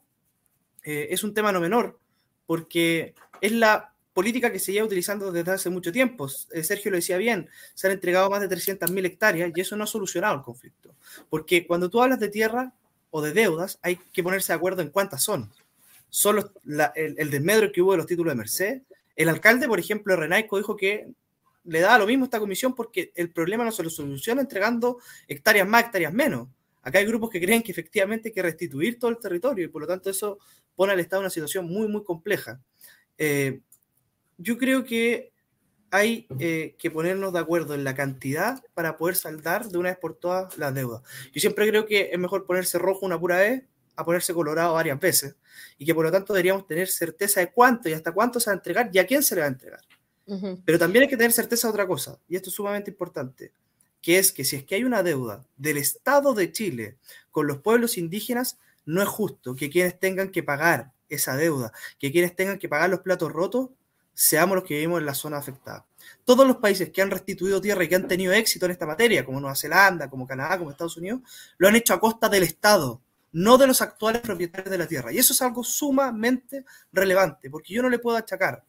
eh, 0.85 1.09
es 1.11 1.25
un 1.25 1.35
tema 1.35 1.51
no 1.51 1.61
menor, 1.61 1.99
porque 2.47 3.17
es 3.41 3.51
la 3.51 3.97
política 4.13 4.51
que 4.51 4.59
se 4.59 4.73
lleva 4.73 4.87
utilizando 4.87 5.31
desde 5.33 5.53
hace 5.53 5.71
mucho 5.71 5.93
tiempo. 5.93 6.29
Eh, 6.53 6.65
Sergio 6.65 6.91
lo 6.91 6.97
decía 6.97 7.17
bien, 7.17 7.49
se 7.75 7.87
han 7.87 7.93
entregado 7.93 8.29
más 8.31 8.41
de 8.41 8.49
300.000 8.49 9.07
hectáreas 9.07 9.53
y 9.55 9.61
eso 9.61 9.77
no 9.77 9.85
ha 9.85 9.87
solucionado 9.87 10.37
el 10.37 10.43
conflicto. 10.43 10.95
Porque 11.29 11.67
cuando 11.67 11.89
tú 11.89 12.03
hablas 12.03 12.21
de 12.21 12.29
tierra 12.29 12.73
o 13.11 13.23
de 13.23 13.33
deudas, 13.33 13.79
hay 13.83 13.97
que 14.13 14.23
ponerse 14.23 14.53
de 14.53 14.57
acuerdo 14.57 14.83
en 14.83 14.91
cuántas 14.91 15.23
son. 15.23 15.51
Solo 16.09 16.53
el, 16.95 17.31
desmedro 17.31 17.71
que 17.71 17.83
hubo 17.83 17.93
de 17.93 17.99
los 17.99 18.07
títulos 18.07 18.33
de 18.33 18.37
Merced. 18.37 18.83
El 19.15 19.29
alcalde, 19.29 19.69
por 19.69 19.79
ejemplo, 19.79 20.17
Renaico, 20.17 20.59
dijo 20.59 20.77
que 20.77 21.13
le 21.65 21.81
da 21.81 21.99
lo 21.99 22.07
mismo 22.07 22.25
a 22.25 22.27
esta 22.27 22.41
comisión 22.41 22.75
porque 22.75 23.13
el 23.15 23.31
problema 23.31 23.65
no 23.65 23.71
se 23.71 23.83
lo 23.83 23.91
soluciona 23.91 24.41
entregando 24.41 24.99
hectáreas 25.29 25.69
más, 25.69 25.85
hectáreas 25.85 26.13
menos. 26.13 26.49
Acá 26.83 26.99
hay 26.99 27.07
grupos 27.07 27.31
que 27.31 27.41
creen 27.41 27.63
que 27.63 27.71
efectivamente 27.71 28.29
hay 28.29 28.33
que 28.33 28.43
restituir 28.43 28.99
todo 28.99 29.11
el 29.11 29.19
territorio 29.19 29.67
y 29.67 29.69
por 29.69 29.83
lo 29.83 29.87
tanto 29.89 30.11
eso 30.11 30.39
pone 30.75 30.93
al 30.93 31.01
Estado 31.01 31.21
en 31.21 31.25
una 31.25 31.31
situación 31.31 31.67
muy, 31.67 31.87
muy 31.89 32.03
compleja. 32.03 32.61
Eh, 33.19 33.61
yo 34.41 34.59
creo 34.59 34.85
que 34.85 35.33
hay 35.91 36.27
eh, 36.39 36.77
que 36.79 36.91
ponernos 36.91 37.33
de 37.33 37.41
acuerdo 37.41 37.75
en 37.75 37.85
la 37.85 37.95
cantidad 37.95 38.63
para 38.75 38.97
poder 38.97 39.17
saldar 39.17 39.69
de 39.69 39.79
una 39.79 39.91
vez 39.91 39.99
por 39.99 40.15
todas 40.15 40.57
las 40.57 40.73
deudas. 40.73 41.03
Yo 41.33 41.41
siempre 41.41 41.69
creo 41.69 41.85
que 41.85 42.11
es 42.13 42.19
mejor 42.19 42.47
ponerse 42.47 42.79
rojo 42.79 43.05
una 43.05 43.19
pura 43.19 43.39
vez 43.39 43.65
a 43.97 44.05
ponerse 44.05 44.33
colorado 44.33 44.75
varias 44.75 44.99
veces 44.99 45.35
y 45.77 45.85
que 45.85 45.95
por 45.95 46.05
lo 46.05 46.13
tanto 46.13 46.33
deberíamos 46.33 46.67
tener 46.67 46.89
certeza 46.89 47.41
de 47.41 47.53
cuánto 47.53 47.89
y 47.89 47.93
hasta 47.93 48.13
cuánto 48.13 48.41
se 48.41 48.51
va 48.51 48.55
a 48.55 48.57
entregar 48.57 48.91
y 48.93 48.99
a 48.99 49.07
quién 49.07 49.23
se 49.23 49.35
le 49.35 49.41
va 49.43 49.47
a 49.47 49.51
entregar. 49.51 49.81
Pero 50.65 50.79
también 50.79 51.03
hay 51.03 51.09
que 51.09 51.17
tener 51.17 51.33
certeza 51.33 51.67
de 51.67 51.73
otra 51.73 51.89
cosa, 51.89 52.17
y 52.29 52.37
esto 52.37 52.51
es 52.51 52.55
sumamente 52.55 52.89
importante, 52.89 53.53
que 54.01 54.17
es 54.17 54.31
que 54.31 54.45
si 54.45 54.55
es 54.55 54.65
que 54.65 54.77
hay 54.77 54.85
una 54.85 55.03
deuda 55.03 55.45
del 55.57 55.77
Estado 55.77 56.35
de 56.35 56.53
Chile 56.53 56.99
con 57.33 57.49
los 57.49 57.59
pueblos 57.59 57.99
indígenas, 57.99 58.57
no 58.85 59.03
es 59.03 59.09
justo 59.09 59.57
que 59.57 59.71
quienes 59.71 59.99
tengan 59.99 60.31
que 60.31 60.45
pagar 60.45 60.93
esa 61.09 61.37
deuda, 61.37 61.73
que 61.99 62.13
quienes 62.13 62.37
tengan 62.37 62.61
que 62.61 62.69
pagar 62.69 62.91
los 62.91 63.01
platos 63.01 63.33
rotos, 63.33 63.71
seamos 64.15 64.57
los 64.57 64.65
que 64.65 64.75
vivimos 64.75 65.01
en 65.01 65.07
la 65.07 65.15
zona 65.15 65.39
afectada. 65.39 65.87
Todos 66.25 66.47
los 66.47 66.57
países 66.57 66.91
que 66.91 67.03
han 67.03 67.11
restituido 67.11 67.61
tierra 67.61 67.85
y 67.85 67.89
que 67.89 67.97
han 67.97 68.09
tenido 68.09 68.33
éxito 68.33 68.67
en 68.67 68.73
esta 68.73 68.87
materia, 68.87 69.25
como 69.25 69.41
Nueva 69.41 69.57
Zelanda, 69.57 70.09
como 70.09 70.27
Canadá, 70.27 70.59
como 70.59 70.71
Estados 70.71 70.97
Unidos, 70.97 71.21
lo 71.59 71.69
han 71.69 71.77
hecho 71.77 71.95
a 71.95 72.01
costa 72.01 72.29
del 72.29 72.43
Estado, 72.43 73.01
no 73.33 73.59
de 73.59 73.67
los 73.67 73.81
actuales 73.83 74.23
propietarios 74.23 74.71
de 74.71 74.79
la 74.79 74.87
tierra. 74.87 75.13
Y 75.13 75.19
eso 75.19 75.33
es 75.33 75.43
algo 75.43 75.63
sumamente 75.63 76.65
relevante, 76.93 77.51
porque 77.51 77.75
yo 77.75 77.83
no 77.83 77.89
le 77.89 77.99
puedo 77.99 78.17
achacar 78.17 78.65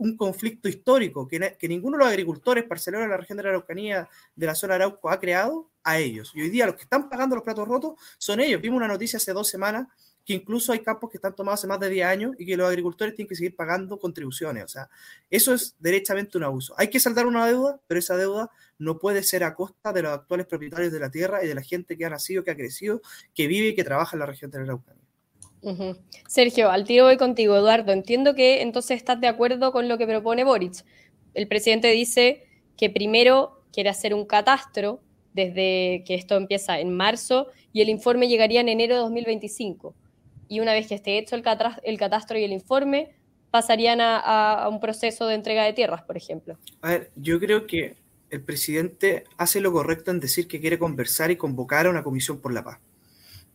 un 0.00 0.16
conflicto 0.16 0.66
histórico 0.66 1.28
que, 1.28 1.68
ninguno 1.68 1.98
de 1.98 2.04
los 2.04 2.10
agricultores 2.10 2.64
parceleros 2.64 3.04
de 3.04 3.10
la 3.10 3.18
región 3.18 3.36
de 3.36 3.42
la 3.42 3.50
Araucanía, 3.50 4.08
de 4.34 4.46
la 4.46 4.54
zona 4.54 4.76
Arauco, 4.76 5.10
ha 5.10 5.20
creado 5.20 5.68
a 5.84 5.98
ellos. 5.98 6.32
Y 6.34 6.40
hoy 6.40 6.48
día 6.48 6.64
los 6.64 6.74
que 6.74 6.82
están 6.82 7.10
pagando 7.10 7.36
los 7.36 7.44
platos 7.44 7.68
rotos 7.68 8.00
son 8.16 8.40
ellos. 8.40 8.62
Vimos 8.62 8.78
una 8.78 8.88
noticia 8.88 9.18
hace 9.18 9.34
dos 9.34 9.48
semanas 9.48 9.88
que 10.24 10.34
incluso 10.34 10.72
hay 10.72 10.80
campos 10.80 11.10
que 11.10 11.16
están 11.16 11.34
tomados 11.34 11.60
hace 11.60 11.66
más 11.66 11.80
de 11.80 11.88
10 11.88 12.06
años 12.06 12.36
y 12.38 12.46
que 12.46 12.56
los 12.56 12.68
agricultores 12.68 13.14
tienen 13.14 13.28
que 13.28 13.34
seguir 13.34 13.56
pagando 13.56 13.98
contribuciones. 13.98 14.64
O 14.64 14.68
sea, 14.68 14.88
eso 15.28 15.54
es 15.54 15.74
derechamente 15.78 16.38
un 16.38 16.44
abuso. 16.44 16.74
Hay 16.76 16.88
que 16.88 17.00
saldar 17.00 17.26
una 17.26 17.46
deuda, 17.46 17.80
pero 17.86 17.98
esa 17.98 18.16
deuda 18.16 18.50
no 18.78 18.98
puede 18.98 19.22
ser 19.22 19.44
a 19.44 19.54
costa 19.54 19.92
de 19.92 20.02
los 20.02 20.12
actuales 20.12 20.46
propietarios 20.46 20.92
de 20.92 21.00
la 21.00 21.10
tierra 21.10 21.42
y 21.44 21.48
de 21.48 21.54
la 21.54 21.62
gente 21.62 21.96
que 21.96 22.04
ha 22.04 22.10
nacido, 22.10 22.44
que 22.44 22.50
ha 22.50 22.56
crecido, 22.56 23.00
que 23.34 23.46
vive 23.46 23.68
y 23.68 23.74
que 23.74 23.84
trabaja 23.84 24.16
en 24.16 24.20
la 24.20 24.26
región 24.26 24.50
de 24.50 24.58
la 24.58 24.64
Araucanía. 24.64 25.00
Sergio, 26.26 26.70
al 26.70 26.84
tiro 26.84 27.04
voy 27.04 27.16
contigo, 27.16 27.56
Eduardo. 27.56 27.92
Entiendo 27.92 28.34
que 28.34 28.62
entonces 28.62 28.96
estás 28.96 29.20
de 29.20 29.28
acuerdo 29.28 29.72
con 29.72 29.88
lo 29.88 29.98
que 29.98 30.06
propone 30.06 30.44
Boric. 30.44 30.84
El 31.34 31.48
presidente 31.48 31.88
dice 31.88 32.46
que 32.76 32.88
primero 32.88 33.62
quiere 33.72 33.90
hacer 33.90 34.14
un 34.14 34.24
catastro 34.24 35.02
desde 35.34 36.02
que 36.06 36.14
esto 36.14 36.36
empieza 36.36 36.80
en 36.80 36.96
marzo 36.96 37.48
y 37.72 37.82
el 37.82 37.88
informe 37.88 38.26
llegaría 38.26 38.60
en 38.60 38.68
enero 38.68 38.94
de 38.94 39.00
2025 39.00 39.94
y 40.50 40.58
una 40.58 40.72
vez 40.72 40.88
que 40.88 40.96
esté 40.96 41.16
hecho 41.16 41.36
el, 41.36 41.42
catastro 41.42 42.36
y 42.36 42.42
el 42.42 42.50
informe, 42.50 43.14
pasarían 43.52 44.00
a, 44.02 44.68
un 44.68 44.80
proceso 44.80 45.28
de 45.28 45.36
entrega 45.36 45.64
de 45.64 45.72
tierras, 45.72 46.02
por 46.02 46.16
ejemplo. 46.16 46.58
A 46.82 46.88
ver, 46.88 47.10
yo 47.14 47.38
creo 47.38 47.68
que 47.68 47.94
el 48.30 48.42
presidente 48.42 49.24
hace 49.36 49.60
lo 49.60 49.72
correcto 49.72 50.10
en 50.10 50.18
decir 50.18 50.48
que 50.48 50.60
quiere 50.60 50.76
conversar 50.76 51.30
y 51.30 51.36
convocar 51.36 51.86
a 51.86 51.90
una 51.90 52.02
comisión 52.02 52.40
por 52.40 52.52
la 52.52 52.64
paz. 52.64 52.80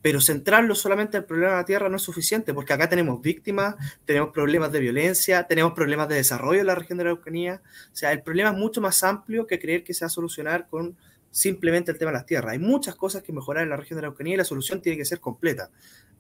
Pero 0.02 0.22
centrarlo 0.22 0.74
solamente 0.74 1.18
en 1.18 1.24
el 1.24 1.28
problema 1.28 1.52
de 1.52 1.58
la 1.58 1.66
tierra 1.66 1.90
no 1.90 1.98
es 1.98 2.02
suficiente, 2.02 2.54
porque 2.54 2.72
acá 2.72 2.88
tenemos 2.88 3.22
víctimas, 3.22 3.76
tenemos 4.06 4.30
problemas 4.30 4.72
de 4.72 4.80
violencia, 4.80 5.44
tenemos 5.44 5.74
problemas 5.74 6.08
de 6.08 6.16
desarrollo 6.16 6.62
en 6.62 6.68
la 6.68 6.76
región 6.76 6.98
de 6.98 7.04
la 7.04 7.10
Araucanía. 7.10 7.62
O 7.92 7.96
sea, 7.96 8.14
el 8.14 8.22
problema 8.22 8.52
es 8.52 8.58
mucho 8.58 8.80
más 8.80 9.04
amplio 9.04 9.46
que 9.46 9.60
creer 9.60 9.84
que 9.84 9.94
se 9.94 10.06
va 10.06 10.08
a 10.08 10.12
solucionar 10.12 10.68
con 10.68 10.96
simplemente 11.30 11.92
el 11.92 11.98
tema 11.98 12.12
de 12.12 12.18
las 12.20 12.26
tierras. 12.26 12.54
Hay 12.54 12.60
muchas 12.60 12.96
cosas 12.96 13.22
que 13.22 13.34
mejorar 13.34 13.64
en 13.64 13.70
la 13.70 13.76
región 13.76 13.98
de 13.98 14.04
la 14.04 14.08
Araucanía 14.08 14.36
y 14.36 14.38
la 14.38 14.46
solución 14.46 14.82
tiene 14.82 14.98
que 14.98 15.04
ser 15.04 15.20
completa. 15.20 15.70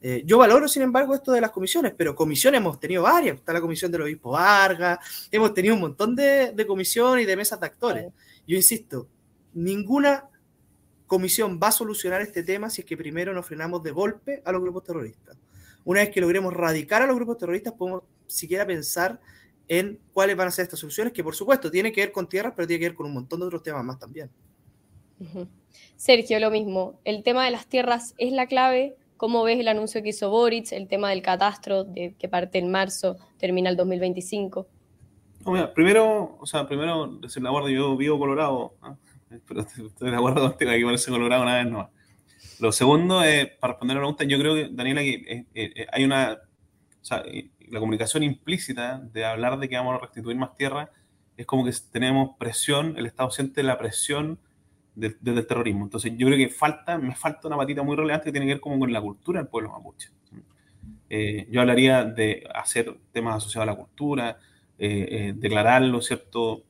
Eh, 0.07 0.21
yo 0.23 0.37
valoro, 0.37 0.67
sin 0.67 0.83
embargo, 0.83 1.15
esto 1.15 1.31
de 1.31 1.41
las 1.41 1.49
comisiones, 1.49 1.91
pero 1.97 2.13
comisiones 2.13 2.61
hemos 2.61 2.79
tenido 2.79 3.01
varias. 3.01 3.37
Está 3.37 3.53
la 3.53 3.59
comisión 3.59 3.91
del 3.91 4.03
obispo 4.03 4.29
Vargas, 4.29 4.99
hemos 5.31 5.51
tenido 5.51 5.73
un 5.73 5.81
montón 5.81 6.15
de, 6.15 6.51
de 6.51 6.67
comisiones 6.67 7.23
y 7.23 7.25
de 7.25 7.35
mesas 7.35 7.59
de 7.59 7.65
actores. 7.65 8.13
Yo 8.45 8.55
insisto, 8.55 9.07
ninguna 9.55 10.29
comisión 11.07 11.59
va 11.59 11.69
a 11.69 11.71
solucionar 11.71 12.21
este 12.21 12.43
tema 12.43 12.69
si 12.69 12.81
es 12.81 12.85
que 12.85 12.95
primero 12.95 13.33
nos 13.33 13.47
frenamos 13.47 13.81
de 13.81 13.89
golpe 13.89 14.43
a 14.45 14.51
los 14.51 14.61
grupos 14.61 14.83
terroristas. 14.83 15.37
Una 15.83 16.01
vez 16.01 16.11
que 16.11 16.21
logremos 16.21 16.53
radicar 16.53 17.01
a 17.01 17.07
los 17.07 17.15
grupos 17.15 17.39
terroristas, 17.39 17.73
podemos 17.73 18.03
siquiera 18.27 18.63
pensar 18.63 19.19
en 19.67 19.99
cuáles 20.13 20.35
van 20.35 20.49
a 20.49 20.51
ser 20.51 20.65
estas 20.65 20.81
soluciones, 20.81 21.13
que 21.13 21.23
por 21.23 21.33
supuesto 21.33 21.71
tiene 21.71 21.91
que 21.91 22.01
ver 22.01 22.11
con 22.11 22.29
tierras, 22.29 22.53
pero 22.55 22.67
tiene 22.67 22.79
que 22.79 22.89
ver 22.89 22.95
con 22.95 23.07
un 23.07 23.13
montón 23.15 23.39
de 23.39 23.47
otros 23.47 23.63
temas 23.63 23.83
más 23.83 23.97
también. 23.97 24.29
Sergio, 25.97 26.39
lo 26.39 26.51
mismo. 26.51 26.99
El 27.05 27.23
tema 27.23 27.43
de 27.43 27.49
las 27.49 27.65
tierras 27.65 28.13
es 28.19 28.31
la 28.31 28.45
clave. 28.45 28.97
¿Cómo 29.25 29.41
ves 29.41 29.59
el 29.59 29.67
anuncio 29.67 30.03
que 30.03 30.09
hizo 30.09 30.29
Boric, 30.29 30.71
el 30.71 30.87
tema 30.87 31.09
del 31.09 31.23
catastro 31.23 31.83
de, 31.83 32.13
que 32.13 32.29
parte 32.29 32.59
en 32.59 32.69
marzo, 32.69 33.17
termina 33.39 33.71
el 33.71 33.75
2025? 33.75 34.67
primero, 35.73 36.37
o 36.39 36.45
sea, 36.45 36.67
primero 36.67 37.07
decir 37.07 37.41
la 37.41 37.49
guardia, 37.49 37.75
yo 37.75 37.97
vivo 37.97 38.19
Colorado, 38.19 38.75
¿ah? 38.83 38.95
pero 39.47 39.61
estoy 39.61 40.11
de 40.11 40.15
acuerdo 40.15 40.47
contigo, 40.47 40.69
hay 40.69 40.77
que 40.77 40.83
ponerse 40.83 41.09
Colorado 41.09 41.41
una 41.41 41.55
vez 41.55 41.65
no. 41.65 41.89
Lo 42.59 42.71
segundo, 42.71 43.23
es, 43.23 43.47
para 43.59 43.73
responder 43.73 43.97
a 43.97 43.99
la 43.99 44.03
pregunta, 44.03 44.25
yo 44.25 44.37
creo 44.37 44.53
que, 44.53 44.69
Daniela, 44.71 45.01
que 45.01 45.15
eh, 45.15 45.45
eh, 45.55 45.87
hay 45.91 46.03
una, 46.03 46.33
o 47.01 47.03
sea, 47.03 47.23
la 47.67 47.79
comunicación 47.79 48.21
implícita 48.21 48.99
de 48.99 49.25
hablar 49.25 49.57
de 49.57 49.67
que 49.67 49.75
vamos 49.75 49.95
a 49.95 50.05
restituir 50.05 50.37
más 50.37 50.55
tierra 50.55 50.91
es 51.35 51.47
como 51.47 51.65
que 51.65 51.71
tenemos 51.91 52.37
presión, 52.37 52.95
el 52.95 53.07
Estado 53.07 53.31
siente 53.31 53.63
la 53.63 53.79
presión 53.79 54.37
desde 54.95 55.39
el 55.39 55.47
terrorismo. 55.47 55.83
Entonces 55.83 56.13
yo 56.17 56.27
creo 56.27 56.37
que 56.37 56.49
falta, 56.49 56.97
me 56.97 57.15
falta 57.15 57.47
una 57.47 57.57
patita 57.57 57.83
muy 57.83 57.95
relevante 57.95 58.25
que 58.25 58.31
tiene 58.31 58.47
que 58.47 58.53
ver 58.53 58.61
como 58.61 58.79
con 58.79 58.91
la 58.91 59.01
cultura 59.01 59.41
del 59.41 59.49
pueblo 59.49 59.71
mapuche. 59.71 60.09
Eh, 61.09 61.47
yo 61.51 61.61
hablaría 61.61 62.03
de 62.03 62.47
hacer 62.53 62.97
temas 63.11 63.37
asociados 63.37 63.67
a 63.67 63.71
la 63.71 63.77
cultura, 63.77 64.39
eh, 64.77 65.07
eh, 65.09 65.33
declararlo, 65.35 66.01
¿cierto? 66.01 66.63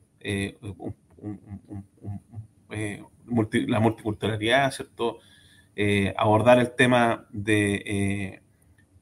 la 3.66 3.80
multiculturalidad, 3.80 4.72
¿cierto? 4.72 5.20
abordar 6.16 6.58
el 6.58 6.74
tema 6.74 7.26
de, 7.30 8.40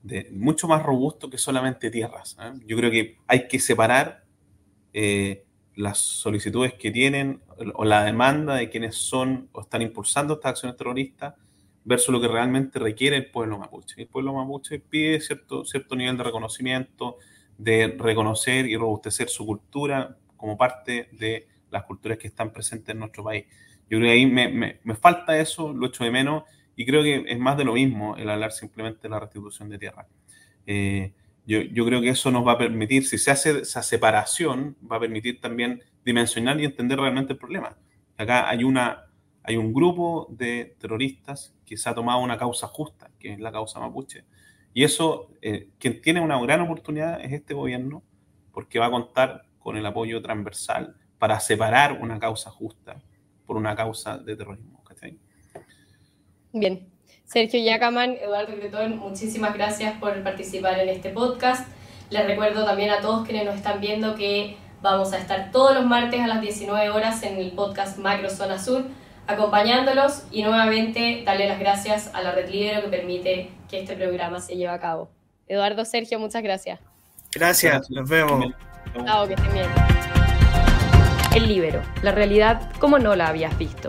de, 0.02 0.30
mucho 0.32 0.68
más 0.68 0.82
robusto 0.82 1.30
que 1.30 1.38
solamente 1.38 1.90
tierras. 1.90 2.36
Yo 2.66 2.76
creo 2.76 2.90
que 2.90 3.18
hay 3.26 3.48
que 3.48 3.58
separar 3.58 4.24
las 5.76 5.98
solicitudes 5.98 6.74
que 6.74 6.90
tienen 6.90 7.40
o 7.74 7.84
la 7.84 8.04
demanda 8.04 8.54
de 8.54 8.70
quienes 8.70 8.96
son 8.96 9.48
o 9.52 9.62
están 9.62 9.82
impulsando 9.82 10.34
estas 10.34 10.50
acciones 10.50 10.76
terroristas 10.76 11.34
versus 11.84 12.12
lo 12.12 12.20
que 12.20 12.28
realmente 12.28 12.78
requiere 12.78 13.16
el 13.16 13.30
pueblo 13.30 13.58
mapuche. 13.58 14.00
El 14.00 14.08
pueblo 14.08 14.32
mapuche 14.32 14.78
pide 14.78 15.20
cierto, 15.20 15.64
cierto 15.64 15.94
nivel 15.94 16.16
de 16.16 16.22
reconocimiento, 16.22 17.18
de 17.58 17.94
reconocer 17.98 18.66
y 18.66 18.76
robustecer 18.76 19.28
su 19.28 19.44
cultura 19.44 20.16
como 20.36 20.56
parte 20.56 21.08
de 21.12 21.46
las 21.70 21.84
culturas 21.84 22.18
que 22.18 22.28
están 22.28 22.52
presentes 22.52 22.92
en 22.94 23.00
nuestro 23.00 23.24
país. 23.24 23.44
Yo 23.90 23.98
creo 23.98 24.02
que 24.02 24.10
ahí 24.10 24.26
me, 24.26 24.78
me, 24.82 24.94
falta 24.94 25.38
eso, 25.38 25.72
lo 25.72 25.88
echo 25.88 26.04
de 26.04 26.10
menos, 26.10 26.44
y 26.74 26.86
creo 26.86 27.02
que 27.02 27.24
es 27.28 27.38
más 27.38 27.56
de 27.56 27.64
lo 27.64 27.74
mismo 27.74 28.16
el 28.16 28.30
hablar 28.30 28.52
simplemente 28.52 29.02
de 29.02 29.08
la 29.10 29.20
restitución 29.20 29.68
de 29.68 29.78
tierra. 29.78 30.06
Eh, 30.66 31.12
yo, 31.46 31.60
yo, 31.60 31.84
creo 31.84 32.00
que 32.00 32.10
eso 32.10 32.30
nos 32.30 32.46
va 32.46 32.52
a 32.52 32.58
permitir, 32.58 33.06
si 33.06 33.18
se 33.18 33.30
hace 33.30 33.60
esa 33.60 33.82
separación, 33.82 34.76
va 34.90 34.96
a 34.96 35.00
permitir 35.00 35.40
también 35.40 35.82
dimensionar 36.04 36.60
y 36.60 36.64
entender 36.64 36.98
realmente 36.98 37.34
el 37.34 37.38
problema. 37.38 37.76
Acá 38.16 38.48
hay, 38.48 38.64
una, 38.64 39.04
hay 39.42 39.56
un 39.56 39.72
grupo 39.72 40.28
de 40.30 40.76
terroristas 40.78 41.54
que 41.66 41.76
se 41.76 41.88
ha 41.88 41.94
tomado 41.94 42.20
una 42.20 42.38
causa 42.38 42.66
justa, 42.66 43.10
que 43.18 43.32
es 43.32 43.40
la 43.40 43.52
causa 43.52 43.80
mapuche. 43.80 44.24
Y 44.72 44.84
eso, 44.84 45.30
eh, 45.40 45.68
quien 45.78 46.00
tiene 46.00 46.20
una 46.20 46.40
gran 46.40 46.60
oportunidad 46.60 47.20
es 47.20 47.32
este 47.32 47.54
gobierno, 47.54 48.02
porque 48.52 48.78
va 48.78 48.86
a 48.86 48.90
contar 48.90 49.46
con 49.58 49.76
el 49.76 49.86
apoyo 49.86 50.22
transversal 50.22 50.96
para 51.18 51.40
separar 51.40 52.00
una 52.00 52.18
causa 52.18 52.50
justa 52.50 53.02
por 53.46 53.56
una 53.56 53.74
causa 53.74 54.18
de 54.18 54.36
terrorismo. 54.36 54.74
Bien. 56.54 56.93
Sergio 57.24 57.60
Yacaman, 57.60 58.16
Eduardo 58.20 58.54
Cretón, 58.54 58.98
muchísimas 58.98 59.54
gracias 59.54 59.98
por 59.98 60.22
participar 60.22 60.78
en 60.78 60.88
este 60.88 61.10
podcast. 61.10 61.66
Les 62.10 62.26
recuerdo 62.26 62.64
también 62.64 62.90
a 62.90 63.00
todos 63.00 63.26
quienes 63.26 63.44
nos 63.44 63.56
están 63.56 63.80
viendo 63.80 64.14
que 64.14 64.56
vamos 64.82 65.12
a 65.12 65.18
estar 65.18 65.50
todos 65.50 65.74
los 65.74 65.86
martes 65.86 66.20
a 66.20 66.26
las 66.26 66.40
19 66.40 66.90
horas 66.90 67.22
en 67.22 67.38
el 67.38 67.52
podcast 67.52 67.98
Macro 67.98 68.30
Zona 68.30 68.58
Sur 68.58 68.84
acompañándolos 69.26 70.24
y 70.30 70.42
nuevamente 70.42 71.22
darle 71.24 71.48
las 71.48 71.58
gracias 71.58 72.10
a 72.14 72.22
la 72.22 72.32
Red 72.32 72.50
Libero 72.50 72.82
que 72.82 72.88
permite 72.88 73.50
que 73.68 73.80
este 73.80 73.96
programa 73.96 74.40
se 74.40 74.56
lleve 74.56 74.72
a 74.72 74.78
cabo. 74.78 75.10
Eduardo, 75.48 75.84
Sergio, 75.84 76.18
muchas 76.18 76.42
gracias. 76.42 76.80
Gracias, 77.34 77.90
nos 77.90 78.08
vemos. 78.08 78.52
Chao, 79.04 79.26
que 79.26 79.34
estén 79.34 79.52
bien. 79.52 79.66
El 81.34 81.48
Libero, 81.48 81.82
la 82.02 82.12
realidad 82.12 82.70
como 82.78 82.98
no 82.98 83.16
la 83.16 83.28
habías 83.28 83.56
visto. 83.58 83.88